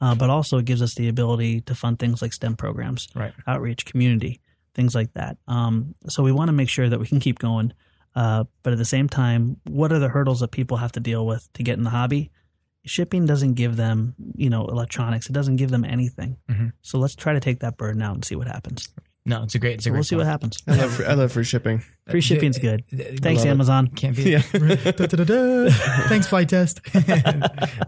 [0.00, 3.32] uh, but also it gives us the ability to fund things like stem programs Right.
[3.46, 4.40] outreach community
[4.74, 7.72] things like that um so we want to make sure that we can keep going
[8.14, 11.26] uh but at the same time what are the hurdles that people have to deal
[11.26, 12.30] with to get in the hobby
[12.84, 15.28] shipping doesn't give them, you know, electronics.
[15.28, 16.36] It doesn't give them anything.
[16.50, 16.72] Mhm.
[16.82, 18.88] So let's try to take that burden out and see what happens.
[19.24, 19.74] No, it's a great.
[19.74, 20.58] It's a So great we'll see what happens.
[20.66, 21.84] I love free, I love free shipping.
[22.10, 22.82] Free shipping's good.
[22.90, 23.50] Thanks, love it.
[23.50, 23.86] Amazon.
[23.86, 24.24] Can't be.
[24.32, 24.42] Yeah.
[24.52, 25.70] Da-da-da-da.
[26.08, 26.80] Thanks, Flite Test.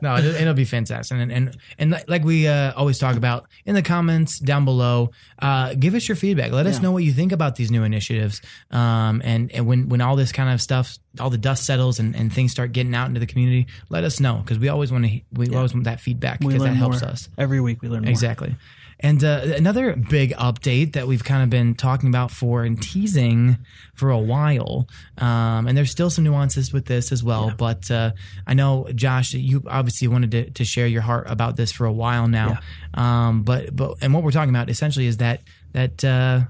[0.01, 1.19] no, it, it'll be fantastic.
[1.19, 5.75] And and and like we uh, always talk about in the comments down below, uh,
[5.75, 6.53] give us your feedback.
[6.53, 8.41] Let us know what you think about these new initiatives.
[8.71, 12.15] Um, and and when when all this kind of stuff, all the dust settles and,
[12.15, 15.05] and things start getting out into the community, let us know because we always want
[15.07, 15.57] to we Yeah.
[15.57, 17.11] always want that feedback because that helps more.
[17.11, 17.29] us.
[17.37, 18.11] Every week we learn more.
[18.11, 18.55] Exactly.
[19.01, 23.59] And uh, another big update that we've kind of been talking about for and teasing
[23.95, 27.49] for a while, um, and there's still some nuances with this as well.
[27.49, 27.55] Yeah.
[27.57, 28.13] But uh,
[28.47, 31.93] I know, Josh, you obviously wanted to, to share your heart about this for a
[31.93, 32.59] while now.
[32.95, 36.43] Um, but but and what we're talking about essentially is that that uh,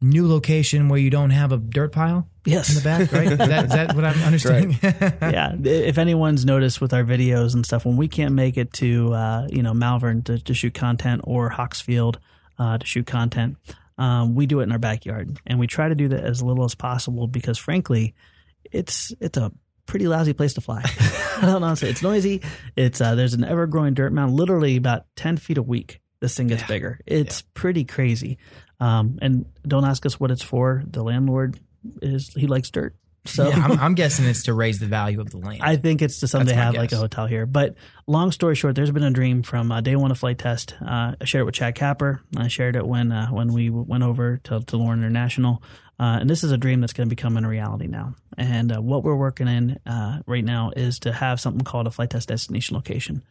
[0.00, 2.70] new location where you don't have a dirt pile Yes.
[2.70, 3.32] in the back, right?
[3.32, 4.78] is, that, is that what I'm understanding?
[4.82, 5.54] yeah.
[5.62, 9.46] If anyone's noticed with our videos and stuff, when we can't make it to, uh,
[9.50, 12.18] you know, Malvern to, to shoot content or Hawksfield
[12.58, 13.56] uh, to shoot content,
[13.98, 15.38] um, we do it in our backyard.
[15.46, 18.14] And we try to do that as little as possible because, frankly,
[18.70, 19.52] it's it's a
[19.86, 20.82] pretty lousy place to fly.
[21.36, 21.74] I don't know.
[21.80, 22.40] It's noisy.
[22.76, 26.00] It's uh, there's an ever growing dirt mound, literally about ten feet a week.
[26.20, 26.68] This thing gets Yeah.
[26.68, 27.00] bigger.
[27.06, 28.38] It's pretty crazy.
[28.80, 30.82] Um, and don't ask us what it's for.
[30.86, 31.58] The landlord
[32.00, 32.94] is he likes dirt.
[33.24, 35.62] So Yeah, I'm, I'm guessing it's to raise the value of the land.
[35.62, 37.46] I think it's to someday have like a hotel here.
[37.46, 40.74] But long story short, there's been a dream from uh, day one of Flite Test.
[40.80, 42.20] Uh, I shared it with Chad Kapper.
[42.36, 45.62] I shared it when uh, when we went over to, to Lauren International.
[46.00, 48.14] Uh, and this is a dream that's going to become a reality now.
[48.36, 51.92] And uh, what we're working in uh, right now is to have something called a
[51.92, 53.22] Flite Test destination location.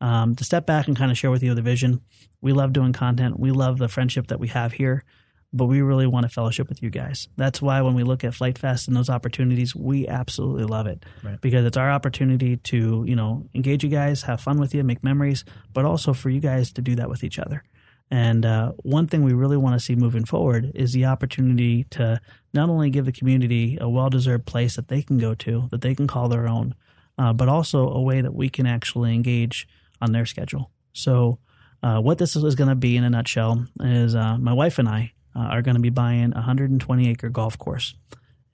[0.00, 2.02] Um, to step back and kind of share with you the vision.
[2.40, 3.40] We love doing content.
[3.40, 5.04] We love the friendship that we have here
[5.52, 7.28] but we really want to fellowship with you guys.
[7.36, 11.04] That's why when we look at Flite Fest and those opportunities, we absolutely love it
[11.22, 11.40] Right.
[11.40, 15.02] because it's our opportunity to, you know, engage you guys, have fun with you, make
[15.02, 17.62] memories, but also for you guys to do that with each other.
[18.10, 22.20] And uh, one thing we really want to see moving forward is the opportunity to
[22.54, 25.82] not only give the community a well deserved place that they can go to, that
[25.82, 26.74] they can call their own,
[27.18, 29.68] uh, but also a way that we can actually engage
[30.00, 30.70] on their schedule.
[30.94, 31.38] So,
[31.82, 34.88] uh, what this is going to be in a nutshell is uh, my wife and
[34.88, 37.94] I uh, are going to be buying a 120 acre golf course.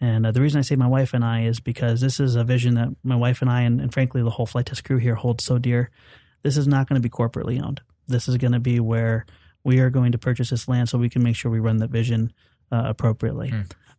[0.01, 2.45] And uh, the reason I say my wife and I is because this is a
[2.45, 5.15] vision that my wife and I, and, and frankly, the whole Flite Test crew here
[5.15, 5.91] holds so dear.
[6.43, 7.81] This is not going to be corporately owned.
[8.07, 9.25] This is going to be where
[9.63, 11.91] we are going to purchase this land so we can make sure we run that
[11.91, 12.33] vision
[12.71, 13.51] uh, appropriately.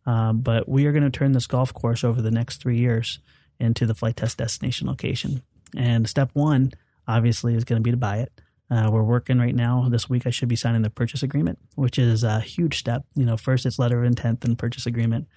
[0.06, 3.18] Um, but we are going to turn this golf course over the next three years
[3.58, 5.42] into the Flite Test destination location.
[5.76, 6.72] And step one,
[7.08, 8.32] obviously, is going to be to buy it.
[8.70, 9.88] Uh, we're working right now.
[9.88, 13.04] This week, I should be signing the purchase agreement, which is a huge step.
[13.14, 15.28] You know, first it's letter of intent, then purchase agreement.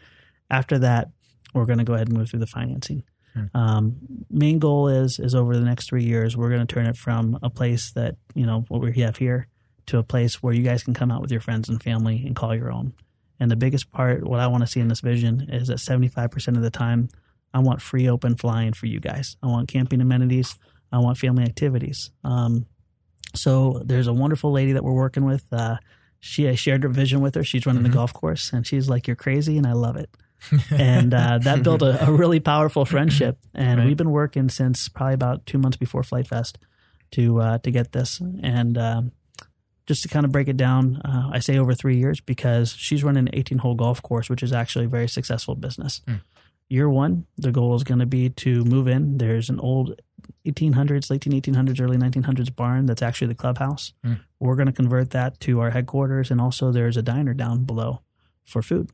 [0.50, 1.10] After that,
[1.54, 3.04] we're going to go ahead and move through the financing.
[3.34, 3.46] Hmm.
[3.54, 3.96] Um,
[4.30, 7.38] main goal is is over the next three years, we're going to turn it from
[7.44, 9.48] a place that you know what we have here
[9.88, 12.36] to a place where you guys can come out with your friends and family and
[12.36, 12.94] call your own.
[13.40, 16.08] And the biggest part, what I want to see in this vision, is that seventy
[16.08, 17.10] five percent of the time,
[17.54, 19.38] I want free open flying for you guys.
[19.44, 20.58] I want camping amenities.
[20.92, 22.10] I want family activities.
[22.24, 22.66] Um,
[23.36, 25.46] so there's a wonderful lady that we're working with.
[25.52, 25.78] Uh,
[26.20, 27.44] she I shared her vision with her.
[27.44, 27.88] She's running Mhm.
[27.88, 30.10] the golf course, and she's like, "You're crazy," and I love it.
[30.72, 33.38] and uh, that built a, a really powerful friendship.
[33.54, 33.88] And Right.
[33.88, 36.58] we've been working since probably about two months before Flite Fest
[37.12, 38.22] to uh, to get this.
[38.42, 39.12] And um,
[39.86, 43.04] just to kind of break it down, uh, I say over three years because she's
[43.04, 46.02] running an 18 hole golf course, which is actually a very successful business.
[46.08, 46.16] Hmm.
[46.70, 49.18] Year one, the goal is going to be to move in.
[49.18, 50.00] There's an old
[50.46, 53.94] 1800s, late 1800s, early 1900s barn that's actually the clubhouse.
[54.06, 54.22] Mm.
[54.40, 58.02] We're going to convert that to our headquarters, and also there's a diner down below
[58.46, 58.90] for food.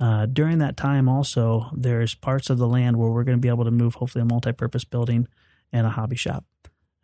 [0.00, 3.48] Uh, during that time, also, there's parts of the land where we're going to be
[3.48, 5.28] able to move, hopefully, a multi purpose building
[5.72, 6.44] and a hobby shop.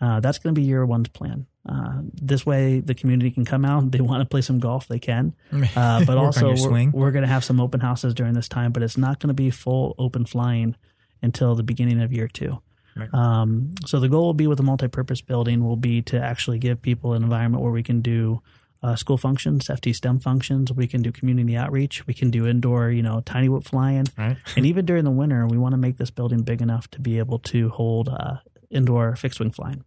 [0.01, 1.47] Uh, that's going to be year one's plan.
[1.69, 3.91] Uh, this way, the community can come out.
[3.91, 5.35] They want to play some golf, they can.
[5.77, 8.83] Uh, but also, we're, we're going to have some open houses during this time, but
[8.83, 10.75] it's not going to be full open flying
[11.23, 12.63] until the beginning of year two.
[12.97, 13.13] Right.
[13.13, 16.81] Um, so the goal will be with the multi-purpose building will be to actually give
[16.81, 18.41] people an environment where we can do
[18.83, 20.73] uh, school functions, FT STEM functions.
[20.73, 22.07] We can do community outreach.
[22.07, 24.07] We can do indoor, you know, tiny whoop flying.
[24.17, 24.37] Right.
[24.57, 27.19] And even during the winter, we want to make this building big enough to be
[27.19, 28.37] able to hold uh,
[28.71, 29.85] indoor fixed wing flying.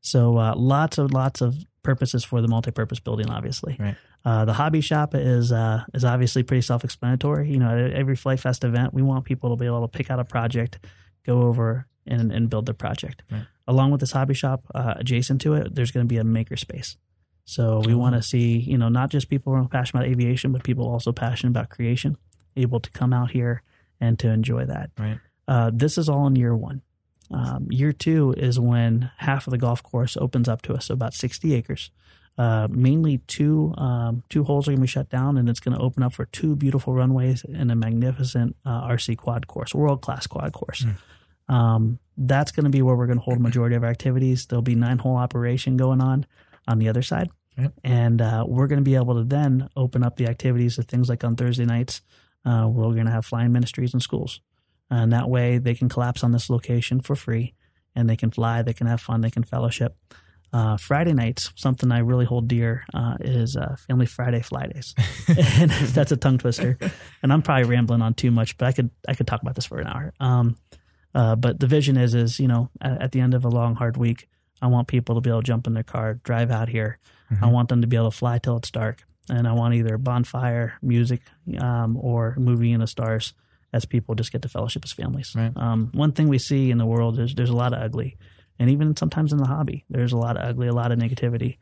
[0.00, 3.28] So uh, lots of lots of purposes for the multi-purpose building.
[3.30, 3.96] Obviously, Right.
[4.24, 7.50] uh, the hobby shop is uh, is obviously pretty self-explanatory.
[7.50, 10.10] You know, at every Flite Fest event, we want people to be able to pick
[10.10, 10.78] out a project,
[11.24, 13.22] go over and, and build their project.
[13.30, 13.46] Right.
[13.68, 16.56] Along with this hobby shop, uh, adjacent to it, there's going to be a maker
[16.56, 16.96] space.
[17.44, 17.98] So we Oh.
[17.98, 20.86] want to see, you know, not just people who are passionate about aviation, but people
[20.88, 22.16] also passionate about creation,
[22.56, 23.62] able to come out here
[24.00, 24.90] and to enjoy that.
[24.98, 25.18] Right.
[25.48, 26.82] Uh, this is all in year one.
[27.30, 30.94] Um, year two is when half of the golf course opens up to us, so
[30.94, 31.90] about 60 acres.
[32.38, 35.76] Uh, mainly two um, two holes are going to be shut down, and it's going
[35.76, 40.00] to open up for two beautiful runways and a magnificent uh, RC quad course, world
[40.00, 40.84] class quad course.
[41.48, 44.46] Um, that's going to be where we're going to hold a majority of our activities.
[44.46, 46.26] There'll be nine hole operation going on
[46.68, 47.72] on the other side, Yep.
[47.84, 51.08] and uh, we're going to be able to then open up the activities of things
[51.08, 52.02] like on Thursday nights.
[52.44, 54.40] Uh, we're going to have flying ministries and schools,
[54.90, 57.54] and that way they can collapse on this location for free,
[57.96, 59.96] and they can fly, they can have fun, they can fellowship.
[60.52, 64.94] Uh, Friday nights, something I really hold dear uh, is uh, Family Friday Fly Days,
[65.28, 66.78] and that's a tongue twister.
[67.22, 69.64] And I'm probably rambling on too much, but I could I could talk about this
[69.64, 70.12] for an hour.
[70.20, 70.56] Um,
[71.14, 73.74] uh, but the vision is is you know at, at the end of a long
[73.74, 74.28] hard week,
[74.60, 76.98] I want people to be able to jump in their car, drive out here.
[77.40, 79.96] I want them to be able to fly till it's dark, and I want either
[79.96, 81.22] bonfire, music,
[81.58, 83.32] um, or movie in the stars
[83.72, 85.32] as people just get to fellowship as families.
[85.34, 85.56] Right.
[85.56, 88.18] Um, one thing we see in the world is there's a lot of ugly,
[88.58, 91.56] and even sometimes in the hobby, there's a lot of ugly, a lot of negativity.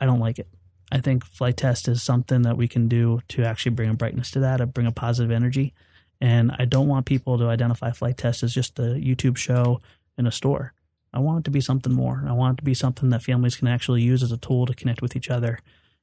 [0.00, 0.48] I don't like it.
[0.90, 4.30] I think Flite Test is something that we can do to actually bring a brightness
[4.32, 5.74] to that, or bring a positive energy.
[6.20, 9.80] And I don't want people to identify Flite Test as just a YouTube show
[10.16, 10.72] in a store.
[11.12, 12.24] I want it to be something more.
[12.26, 14.74] I want it to be something that families can actually use as a tool to
[14.74, 15.58] connect with each other.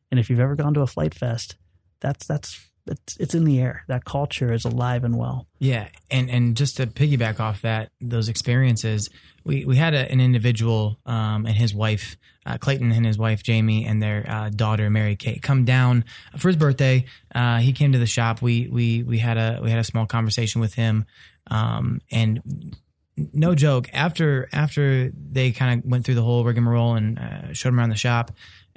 [0.09, 1.55] And if you've ever gone to a Flite Fest,
[1.99, 3.83] that's that's it's it's in the air.
[3.87, 5.47] That culture is alive and well.
[5.59, 9.09] Yeah, and and just to piggyback off that, those experiences,
[9.43, 13.43] we we had a, an individual um, and his wife, uh, Clayton and his wife
[13.43, 16.05] Jamie and their uh, daughter Mary Kate come down
[16.37, 17.05] for his birthday.
[17.33, 18.41] Uh, he came to the shop.
[18.41, 21.05] We we we had a we had a small conversation with him,
[21.47, 22.75] um, and
[23.15, 23.89] no joke.
[23.93, 27.89] After after they kind of went through the whole rigmarole and uh, showed him around
[27.89, 28.31] the shop,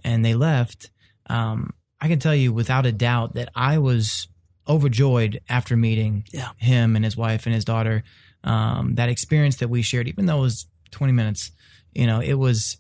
[0.05, 0.91] and they left.
[1.27, 4.29] Um, I can tell you without a doubt that I was
[4.69, 6.51] overjoyed after meeting Yeah.
[6.59, 8.03] him and his wife and his daughter.
[8.43, 11.51] Um, that experience that we shared, even though it was 20 minutes,
[11.95, 12.77] you know, it was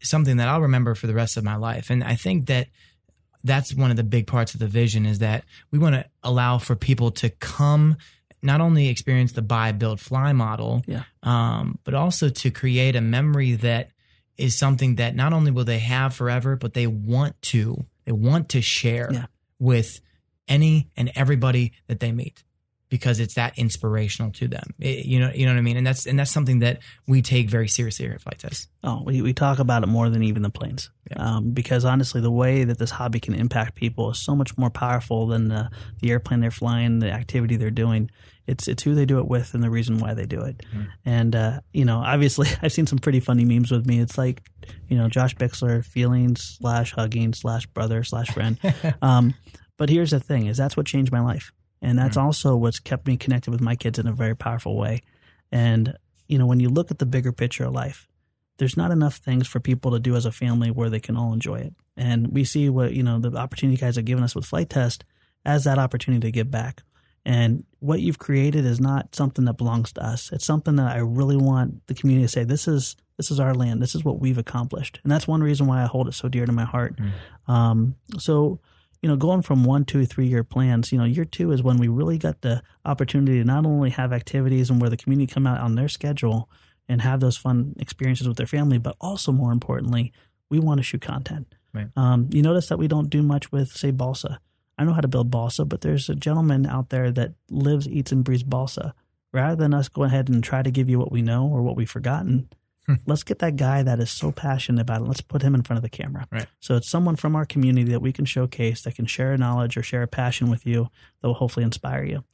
[0.00, 1.90] something that I'll remember for the rest of my life.
[1.90, 2.68] And I think that
[3.44, 6.58] that's one of the big parts of the vision is that we want to allow
[6.58, 7.96] for people to come
[8.42, 11.04] not only experience the buy build fly model Yeah.
[11.22, 13.90] um, but also to create a memory that
[14.36, 18.48] is something that not only will they have forever but they want to they want
[18.50, 19.26] to share Yeah.
[19.58, 20.00] with
[20.48, 22.42] any and everybody that they meet
[22.88, 25.86] because it's that inspirational to them It- you know you know what i mean and
[25.86, 29.20] that's and that's something that we take very seriously here at Flite Test Oh, we,
[29.20, 30.90] we talk about it more than even the planes.
[31.10, 31.16] Yeah.
[31.38, 34.70] Um, because honestly, the way that this hobby can impact people is so much more
[34.70, 35.70] powerful than the,
[36.00, 38.12] the airplane they're flying, the activity they're doing.
[38.46, 40.62] It's it's who they do it with and the reason why they do it.
[41.04, 43.98] And uh, you know, obviously, I've seen some pretty funny memes with me.
[43.98, 44.40] It's like,
[44.88, 48.56] you know, Josh Bixler, feelings slash hugging slash brother slash friend.
[49.02, 49.34] um,
[49.78, 51.50] but here's the thing: is that's what changed my life,
[51.82, 55.02] and that's also what's kept me connected with my kids in a very powerful way.
[55.52, 55.96] And
[56.28, 58.08] you know, when you look at the bigger picture of life,
[58.58, 61.32] there's not enough things for people to do as a family where they can all
[61.32, 61.74] enjoy it.
[61.96, 64.70] And we see what, you know, the opportunity you guys have given us with Flite
[64.70, 65.04] Test
[65.44, 66.82] as that opportunity to give back.
[67.24, 70.30] And what you've created is not something that belongs to us.
[70.32, 73.54] It's something that I really want the community to say, this is this is our
[73.54, 73.82] land.
[73.82, 75.00] This is what we've accomplished.
[75.02, 76.98] And that's one reason why I hold it so dear to my heart.
[77.48, 78.60] Um, so,
[79.02, 81.76] you know, going from one, two, three year plans, you know, year two is when
[81.76, 85.46] we really got the opportunity to not only have activities and where the community come
[85.46, 86.48] out on their schedule
[86.88, 90.12] and have those fun experiences with their family, but also more importantly,
[90.48, 91.54] we want to shoot content.
[91.72, 91.88] Right.
[91.96, 94.40] Um, you notice that we don't do much with, say, balsa.
[94.78, 98.12] I know how to build balsa, but there's a gentleman out there that lives, eats,
[98.12, 98.94] and breathes balsa.
[99.32, 101.76] rather than us go ahead and try to give you what we know or what
[101.76, 102.48] we've forgotten,
[103.06, 105.04] let's get that guy that is so passionate about it.
[105.08, 106.26] Let's put him in front of the camera.
[106.30, 106.46] Right.
[106.60, 109.76] So it's someone from our community that we can showcase that can share a knowledge
[109.76, 110.88] or share a passion with you
[111.20, 112.24] that will hopefully inspire you.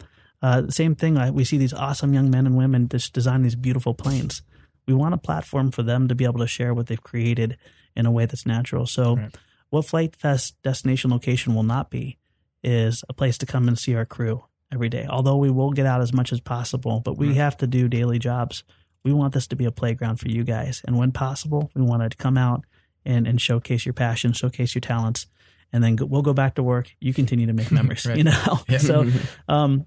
[0.42, 1.16] Uh, same thing.
[1.16, 4.42] I, we see these awesome young men and women just design these beautiful planes.
[4.86, 7.56] We want a platform for them to be able to share what they've created
[7.94, 8.86] in a way that's natural.
[8.86, 9.36] So, Right.
[9.70, 12.18] what Flite Fest destination location will not be
[12.64, 15.06] is a place to come and see our crew every day.
[15.08, 18.18] Although we will get out as much as possible, but we have to do daily
[18.18, 18.64] jobs.
[19.04, 20.80] We want this to be a playground for you guys.
[20.86, 22.64] And when possible, we want to come out
[23.04, 25.26] and, and showcase your passion, showcase your talents,
[25.72, 26.90] and then go, we'll go back to work.
[27.00, 28.18] You continue to make memories, Right.
[28.18, 28.60] you know?
[28.68, 28.78] Yeah.
[28.78, 29.10] So,
[29.48, 29.86] um,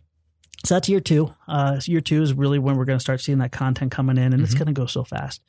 [0.66, 1.34] so that's year two.
[1.48, 4.34] Uh, year two is really when we're going to start seeing that content coming in,
[4.34, 4.60] and it's Mhm.
[4.60, 5.42] going to go so fast.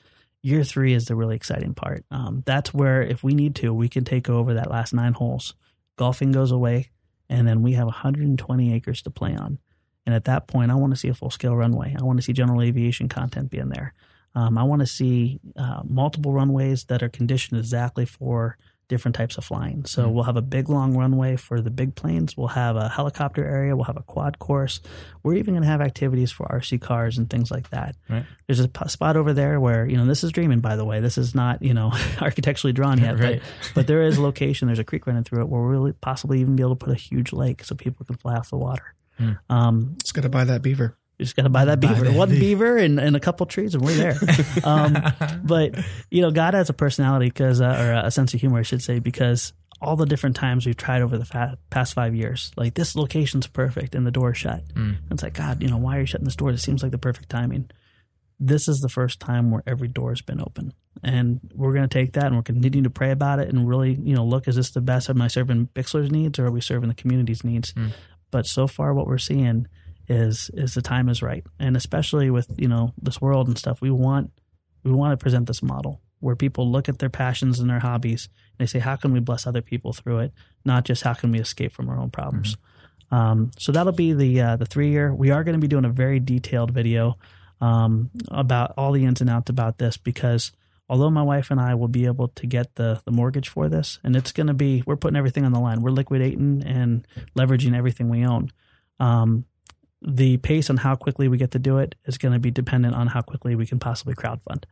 [0.42, 2.04] Year three is the really exciting part.
[2.10, 5.54] Um, that's where, if we need to, we can take over that last nine holes.
[5.96, 6.90] Golfing goes away,
[7.28, 9.58] and then we have 120 acres to play on.
[10.06, 11.96] And at that point, I want to see a full scale runway.
[11.98, 13.92] I want to see general aviation content being there.
[14.36, 18.56] Um, I want to see uh, multiple runways that are conditioned exactly for
[18.88, 19.84] different types of flying.
[19.84, 20.12] So Mm.
[20.12, 22.36] we'll have a big long runway for the big planes.
[22.36, 23.74] We'll have a helicopter area.
[23.74, 24.78] We'll have a quad course.
[25.24, 27.96] We're even going to have activities for RC cars and things like that.
[28.08, 28.24] Right.
[28.46, 30.60] There's a p- spot over there where you know this is dreaming.
[30.60, 31.90] By the way, this is not you know
[32.20, 33.40] architecturally drawn yet, Right.
[33.40, 34.68] but, but there is a location.
[34.68, 36.92] There's a creek running through it where we'll really possibly even be able to put
[36.94, 38.94] a huge lake so people can fly off the water.
[39.18, 39.32] Hmm.
[39.48, 40.96] Um, Just got to buy that beaver.
[41.18, 42.04] you just got to buy that Buy beaver.
[42.04, 42.40] that One beaver.
[42.40, 44.16] beaver and, and a couple trees, and we're there.
[44.64, 44.96] um,
[45.44, 45.74] but
[46.10, 47.64] you know, God has a personality because, uh,
[48.02, 51.02] or a sense of humor, I should say, because all the different times we've tried
[51.02, 54.62] over the fa- past five years, like this location's perfect and the door's shut.
[54.74, 54.96] Mm.
[55.10, 56.50] It's like, God, you know, why are you shutting this door?
[56.50, 57.70] It seems like the perfect timing.
[58.40, 60.72] This is the first time where every door has been open.
[61.02, 63.92] And we're going to take that and we're continuing to pray about it and really,
[63.94, 65.08] you know, look, is this the best?
[65.10, 67.72] of my serving Bixler's needs or are we serving the community's needs?
[67.74, 67.90] Mm.
[68.30, 69.66] But so far, what we're seeing
[70.08, 73.80] is is the time is right, and especially with you know this world and stuff,
[73.80, 74.30] we want
[74.84, 78.28] we want to present this model where people look at their passions and their hobbies
[78.58, 80.32] and they say, how can we bless other people through it,
[80.64, 82.56] not just how can we escape from our own problems.
[83.10, 85.14] Um, so that'll be the uh, the three year.
[85.14, 87.18] We are going to be doing a very detailed video
[87.60, 90.52] um, about all the ins and outs about this because
[90.88, 93.98] although my wife and I will be able to get the the mortgage for this,
[94.04, 95.82] and it's going to be we're putting everything on the line.
[95.82, 98.50] We're liquidating and leveraging everything we own.
[99.00, 99.44] Um,
[100.02, 102.94] the pace on how quickly we get to do it is going to be dependent
[102.94, 104.64] on how quickly we can possibly crowdfund.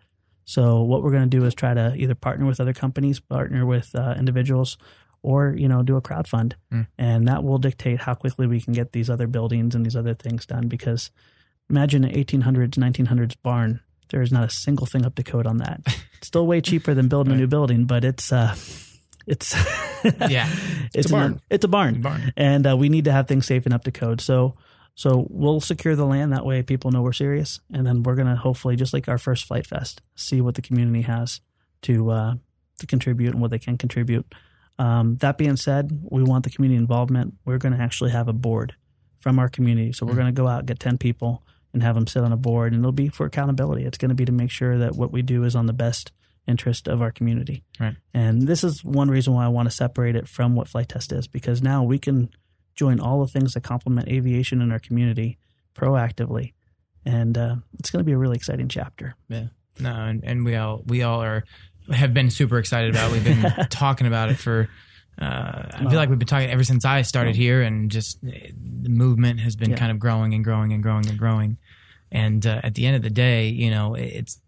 [0.45, 3.65] So what we're going to do is try to either partner with other companies, partner
[3.65, 4.77] with uh, individuals,
[5.23, 6.87] or you know do a crowdfund, Mm.
[6.99, 10.13] and that will dictate how quickly we can get these other buildings and these other
[10.15, 10.69] things done.
[10.69, 11.11] Because
[11.71, 13.81] imagine an 1800s, 1900s barn.
[14.11, 15.81] There is not a single thing up to code on that.
[16.25, 18.57] It's still way cheaper than building a new building, but it's uh,
[19.27, 19.55] it's
[20.05, 20.49] Yeah.
[20.95, 21.41] it's, a an- barn.
[21.51, 22.33] it's a barn Barn.
[22.35, 24.23] and uh, we need to have things safe and up to code.
[24.23, 24.55] So,
[24.95, 26.63] so we'll secure the land that way.
[26.63, 30.01] People know we're serious, and then we're gonna hopefully, just like our first Flite Fest,
[30.15, 31.43] see what the community has
[31.83, 32.35] to uh,
[32.79, 34.25] to contribute and what they can contribute.
[34.79, 37.35] Um, that being said, we want the community involvement.
[37.45, 38.75] We're going to actually have a board
[39.19, 39.93] from our community.
[39.93, 40.17] So we're Mhm.
[40.17, 41.43] going to go out get ten people
[41.75, 43.85] and have them sit on a board, and it'll be for accountability.
[43.85, 46.13] It's going to be to make sure that what we do is on the best
[46.47, 47.65] interest of our community.
[47.79, 47.97] Right.
[48.15, 51.13] And this is one reason why I want to separate it from what Flite Test
[51.13, 52.31] is because now we can
[52.75, 55.39] join all the things that complement aviation in our community
[55.75, 56.53] proactively,
[57.05, 59.15] and uh, it's going to be a really exciting chapter.
[59.29, 59.47] Yeah.
[59.81, 61.45] No, and, and we all we all are
[61.93, 63.11] have been super excited about.
[63.11, 63.13] it.
[63.13, 64.69] We've been talking about it for.
[65.21, 68.31] Uh, I feel like we've been talking ever since I started here, and just uh,
[68.83, 69.77] the movement has been Yeah.
[69.77, 71.59] kind of growing and growing and growing and growing.
[72.11, 74.41] And uh, at the end of the day, you know, it's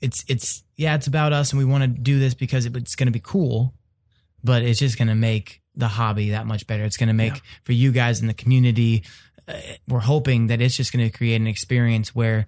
[0.00, 2.94] it's it's yeah, it's about us, and we want to do this because it, it's
[2.94, 3.74] going to be cool,
[4.42, 6.84] but it's just going to make the hobby that much better.
[6.84, 7.40] It's going to make Yeah.
[7.64, 9.04] for you guys in the community.
[9.48, 9.54] Uh,
[9.88, 12.46] we're hoping that it's just going to create an experience where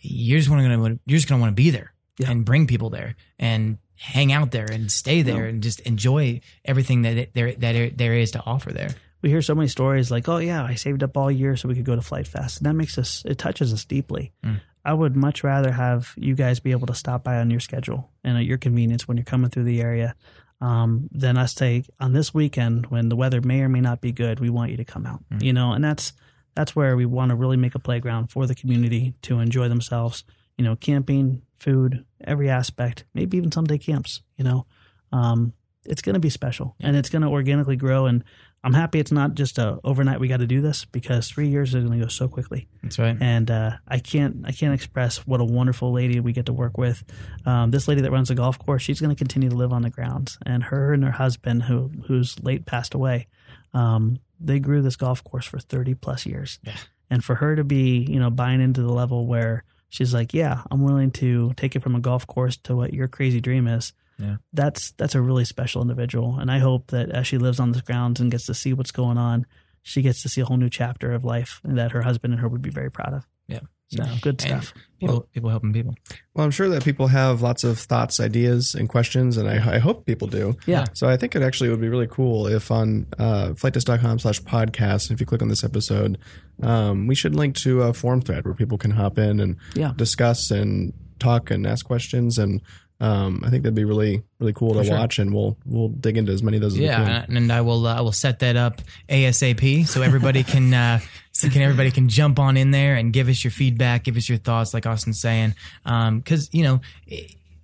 [0.00, 2.30] you're just want to you're just going to want to be there Yeah.
[2.30, 7.02] and bring people there and hang out there and stay there and just enjoy everything
[7.02, 8.90] that it, there that there- there is to offer there.
[9.22, 11.74] we hear so many stories like, "Oh yeah, I saved up all year so we
[11.74, 14.32] could go to Flite Fest," and that makes us it touches us deeply.
[14.44, 14.60] Mm.
[14.84, 18.10] I would much rather have you guys be able to stop by on your schedule
[18.22, 20.14] and at your convenience when you're coming through the area,
[20.60, 24.12] um, than us take on this weekend when the weather may or may not be
[24.12, 24.40] good.
[24.40, 25.42] We want you to come out, Mm.
[25.42, 26.12] you know, and that's
[26.54, 30.22] that's where we want to really make a playground for the community to enjoy themselves.
[30.58, 34.22] You know, camping, food, every aspect, maybe even someday camps.
[34.36, 34.66] You know,
[35.12, 35.52] um,
[35.84, 38.24] it's going to be special and it's going to organically grow and
[38.64, 40.20] I'm happy it's not just a overnight.
[40.20, 42.98] We got to do this because three years is going to go so quickly, That's
[42.98, 43.14] right.
[43.20, 46.78] and uh, I can't I can't express what a wonderful lady we get to work
[46.78, 47.04] with.
[47.44, 49.82] Um, this lady that runs the golf course, she's going to continue to live on
[49.82, 53.26] the grounds, and her and her husband, who who's late passed away,
[53.74, 56.58] um, they grew this golf course for thirty plus years.
[56.62, 56.76] Yeah.
[57.10, 60.62] And for her to be, you know, buying into the level where she's like, yeah,
[60.70, 63.92] I'm willing to take it from a golf course to what your crazy dream is.
[64.18, 64.36] Yeah.
[64.52, 67.80] That's that's a really special individual, and I hope that as she lives on the
[67.80, 69.46] grounds and gets to see what's going on,
[69.84, 72.48] she gets to see a whole new chapter of life that her husband and her
[72.48, 73.28] would be very proud of.
[73.46, 73.60] Yeah.
[73.90, 74.74] So good And stuff.
[74.98, 75.94] People, people helping people.
[76.34, 79.78] Well, I'm sure that people have lots of thoughts, ideas, and questions, and I, I
[79.78, 80.56] hope people do.
[80.66, 80.86] Yeah.
[80.94, 85.12] So I think it actually would be really cool if on uh, flitetest.com slash podcast,
[85.12, 86.18] if you click on this episode,
[86.62, 89.92] um, we should link to a form thread where people can hop in and Yeah.
[89.94, 92.38] discuss and talk and ask questions.
[92.38, 92.62] And
[93.00, 94.96] um, I think that'd be really, really cool to sure.
[94.96, 95.18] watch.
[95.18, 97.06] And we'll we'll dig into as many of those as we can.
[97.06, 100.72] Yeah, and, and I will uh, I will set that up ASAP so everybody can
[100.72, 101.00] uh,
[101.32, 104.28] so can everybody can jump on in there and give us your feedback, give us
[104.28, 106.80] your thoughts, like Austin's saying, because you know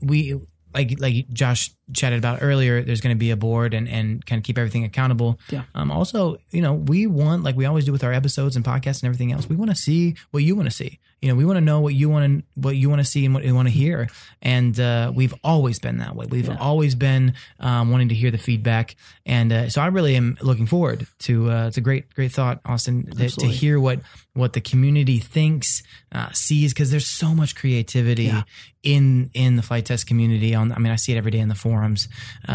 [0.00, 0.40] we
[0.74, 2.82] like like Josh chatted about earlier.
[2.82, 5.38] There's going to be a board and and kind of keep everything accountable.
[5.50, 5.62] Yeah.
[5.74, 5.90] Um.
[5.90, 9.04] Also, you know, we want like we always do with our episodes and podcasts and
[9.04, 9.48] everything else.
[9.48, 11.00] We want to see what you want to see.
[11.22, 13.26] You know, we want to know what you want to what you want to see
[13.26, 14.08] and what you want to hear.
[14.40, 16.26] And uh, we've always been that way.
[16.30, 18.96] We've always been um, wanting to hear the feedback.
[19.26, 21.50] And uh, so I really am looking forward to.
[21.50, 24.00] Uh, it's a great great thought, Austin, to, to hear what
[24.32, 28.44] what the community thinks, uh, sees, because there's so much creativity Yeah.
[28.82, 30.54] in in the Flite Test community.
[30.54, 32.08] On I mean, I see it every day in the forums
[32.48, 32.52] uh,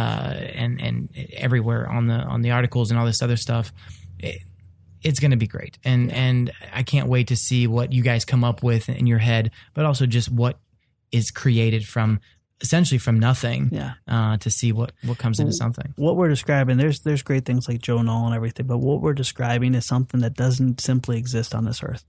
[0.56, 3.72] and and everywhere on the on the articles and all this other stuff.
[4.18, 4.42] It-
[5.06, 8.26] it's going to be great, and and I can't wait to see what you guys
[8.26, 10.58] come up with in your head, but also just what
[11.12, 12.20] is created from
[12.62, 13.94] essentially from nothing Yeah.
[14.08, 15.94] uh, to see what what comes into something.
[15.98, 19.14] what we're describing there's there's great things like Joe Nall and everything, but what we're
[19.14, 22.04] describing is something that doesn't simply exist on this earth.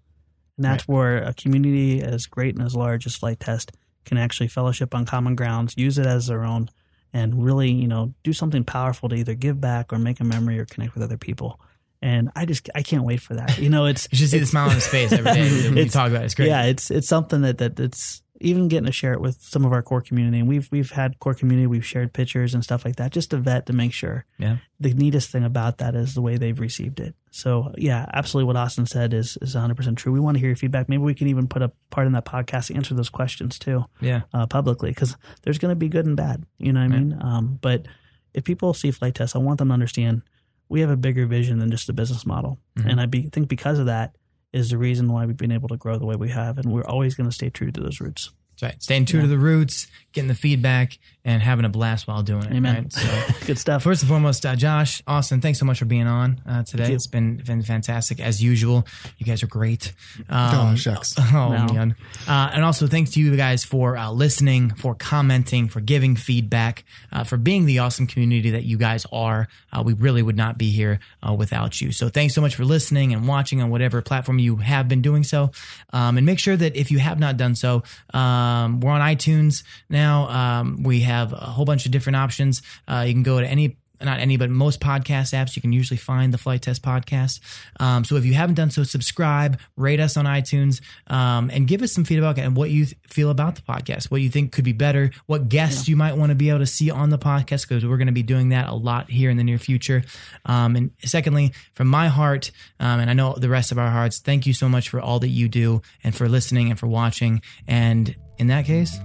[0.57, 3.73] And that's where a community as great and as large as Flite Test
[4.07, 6.71] can actually fellowship on common grounds, use it as their own,
[7.13, 10.59] and really, you know, do something powerful to either give back or make a memory
[10.59, 11.61] or connect with other people.
[12.07, 13.59] And I just I can't wait for that.
[13.59, 15.89] You know, it's You should see the smile on his face every day when you
[15.89, 16.27] talk about it.
[16.27, 16.47] It's great.
[16.47, 19.73] yeah, it's it's something that that it's even getting to share it with some of
[19.73, 20.39] our core community.
[20.39, 23.39] And we've we've had core community, we've shared pictures and stuff like that, just to
[23.39, 24.25] vet to make sure.
[24.39, 24.59] Yeah.
[24.79, 27.17] The neatest thing about that is the way they've received it.
[27.33, 30.13] So yeah, absolutely what Austin said is is 100 percent true.
[30.13, 30.89] We want to hear your feedback.
[30.89, 33.85] Maybe we can even put a part in that podcast to answer those questions too
[34.01, 34.21] yeah.
[34.33, 36.45] uh, publicly because there's going to be good and bad.
[36.59, 37.19] You know what I mean?
[37.21, 37.87] Um, but
[38.33, 40.23] if people see Flite Tests, I want them to understand
[40.69, 42.91] we have a bigger vision than just the business model, Mhm.
[42.91, 44.17] and I be, think because of that
[44.53, 46.85] is the reason why we've been able to grow the way we have, and we're
[46.87, 48.31] always going to stay true to those roots.
[48.59, 48.83] That's right.
[48.83, 52.53] Staying true to the roots, getting the feedback, and having a blast while doing it.
[52.53, 52.85] Amen.
[52.85, 52.93] Right?
[52.93, 53.83] So, Good stuff.
[53.83, 56.93] first and foremost, uh, Josh, Austin, thanks so much for being on uh, today.
[56.95, 58.87] It's been been fantastic as usual.
[59.19, 59.93] You guys are great.
[60.31, 61.15] Um, Oh, shucks.
[61.19, 61.67] Oh Wow.
[61.67, 61.97] man!
[62.29, 66.85] Uh, and also thanks to you guys for uh, listening, for commenting, for giving feedback,
[67.13, 69.49] uh, for being the awesome community that you guys are.
[69.73, 71.91] Uh, we really would not be here uh, without you.
[71.93, 75.25] So thanks so much for listening and watching on whatever platform you have been doing
[75.25, 75.51] so.
[75.93, 77.83] Um, and make sure that if you have not done so,
[78.15, 80.29] um, we're on iTunes now.
[80.29, 82.63] Um, we have a whole bunch of different options.
[82.89, 85.97] Uh, you can go to any not any, but most podcast apps, you can usually
[85.97, 87.41] find the Flite Test podcast.
[87.81, 91.83] Um, so if you haven't done so, subscribe, rate us on iTunes, um, and give
[91.83, 94.65] us some feedback and what you th- feel about the podcast, what you think could
[94.65, 97.69] be better, what guests you might want to be able to see on the podcast,
[97.69, 100.03] because we're going to be doing that a lot here in the near future.
[100.45, 102.51] Um, and secondly, from my heart,
[102.81, 105.21] um, and I know the rest of our hearts, thank you so much for all
[105.21, 107.43] that you do and for listening and for watching.
[107.67, 108.99] And in that case,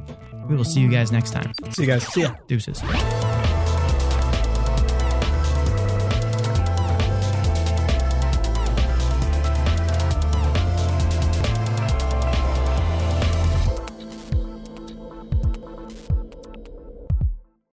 [0.52, 1.54] we will see you guys next time.
[1.72, 2.06] See you guys.
[2.08, 2.36] See ya.
[2.48, 2.84] Deuces.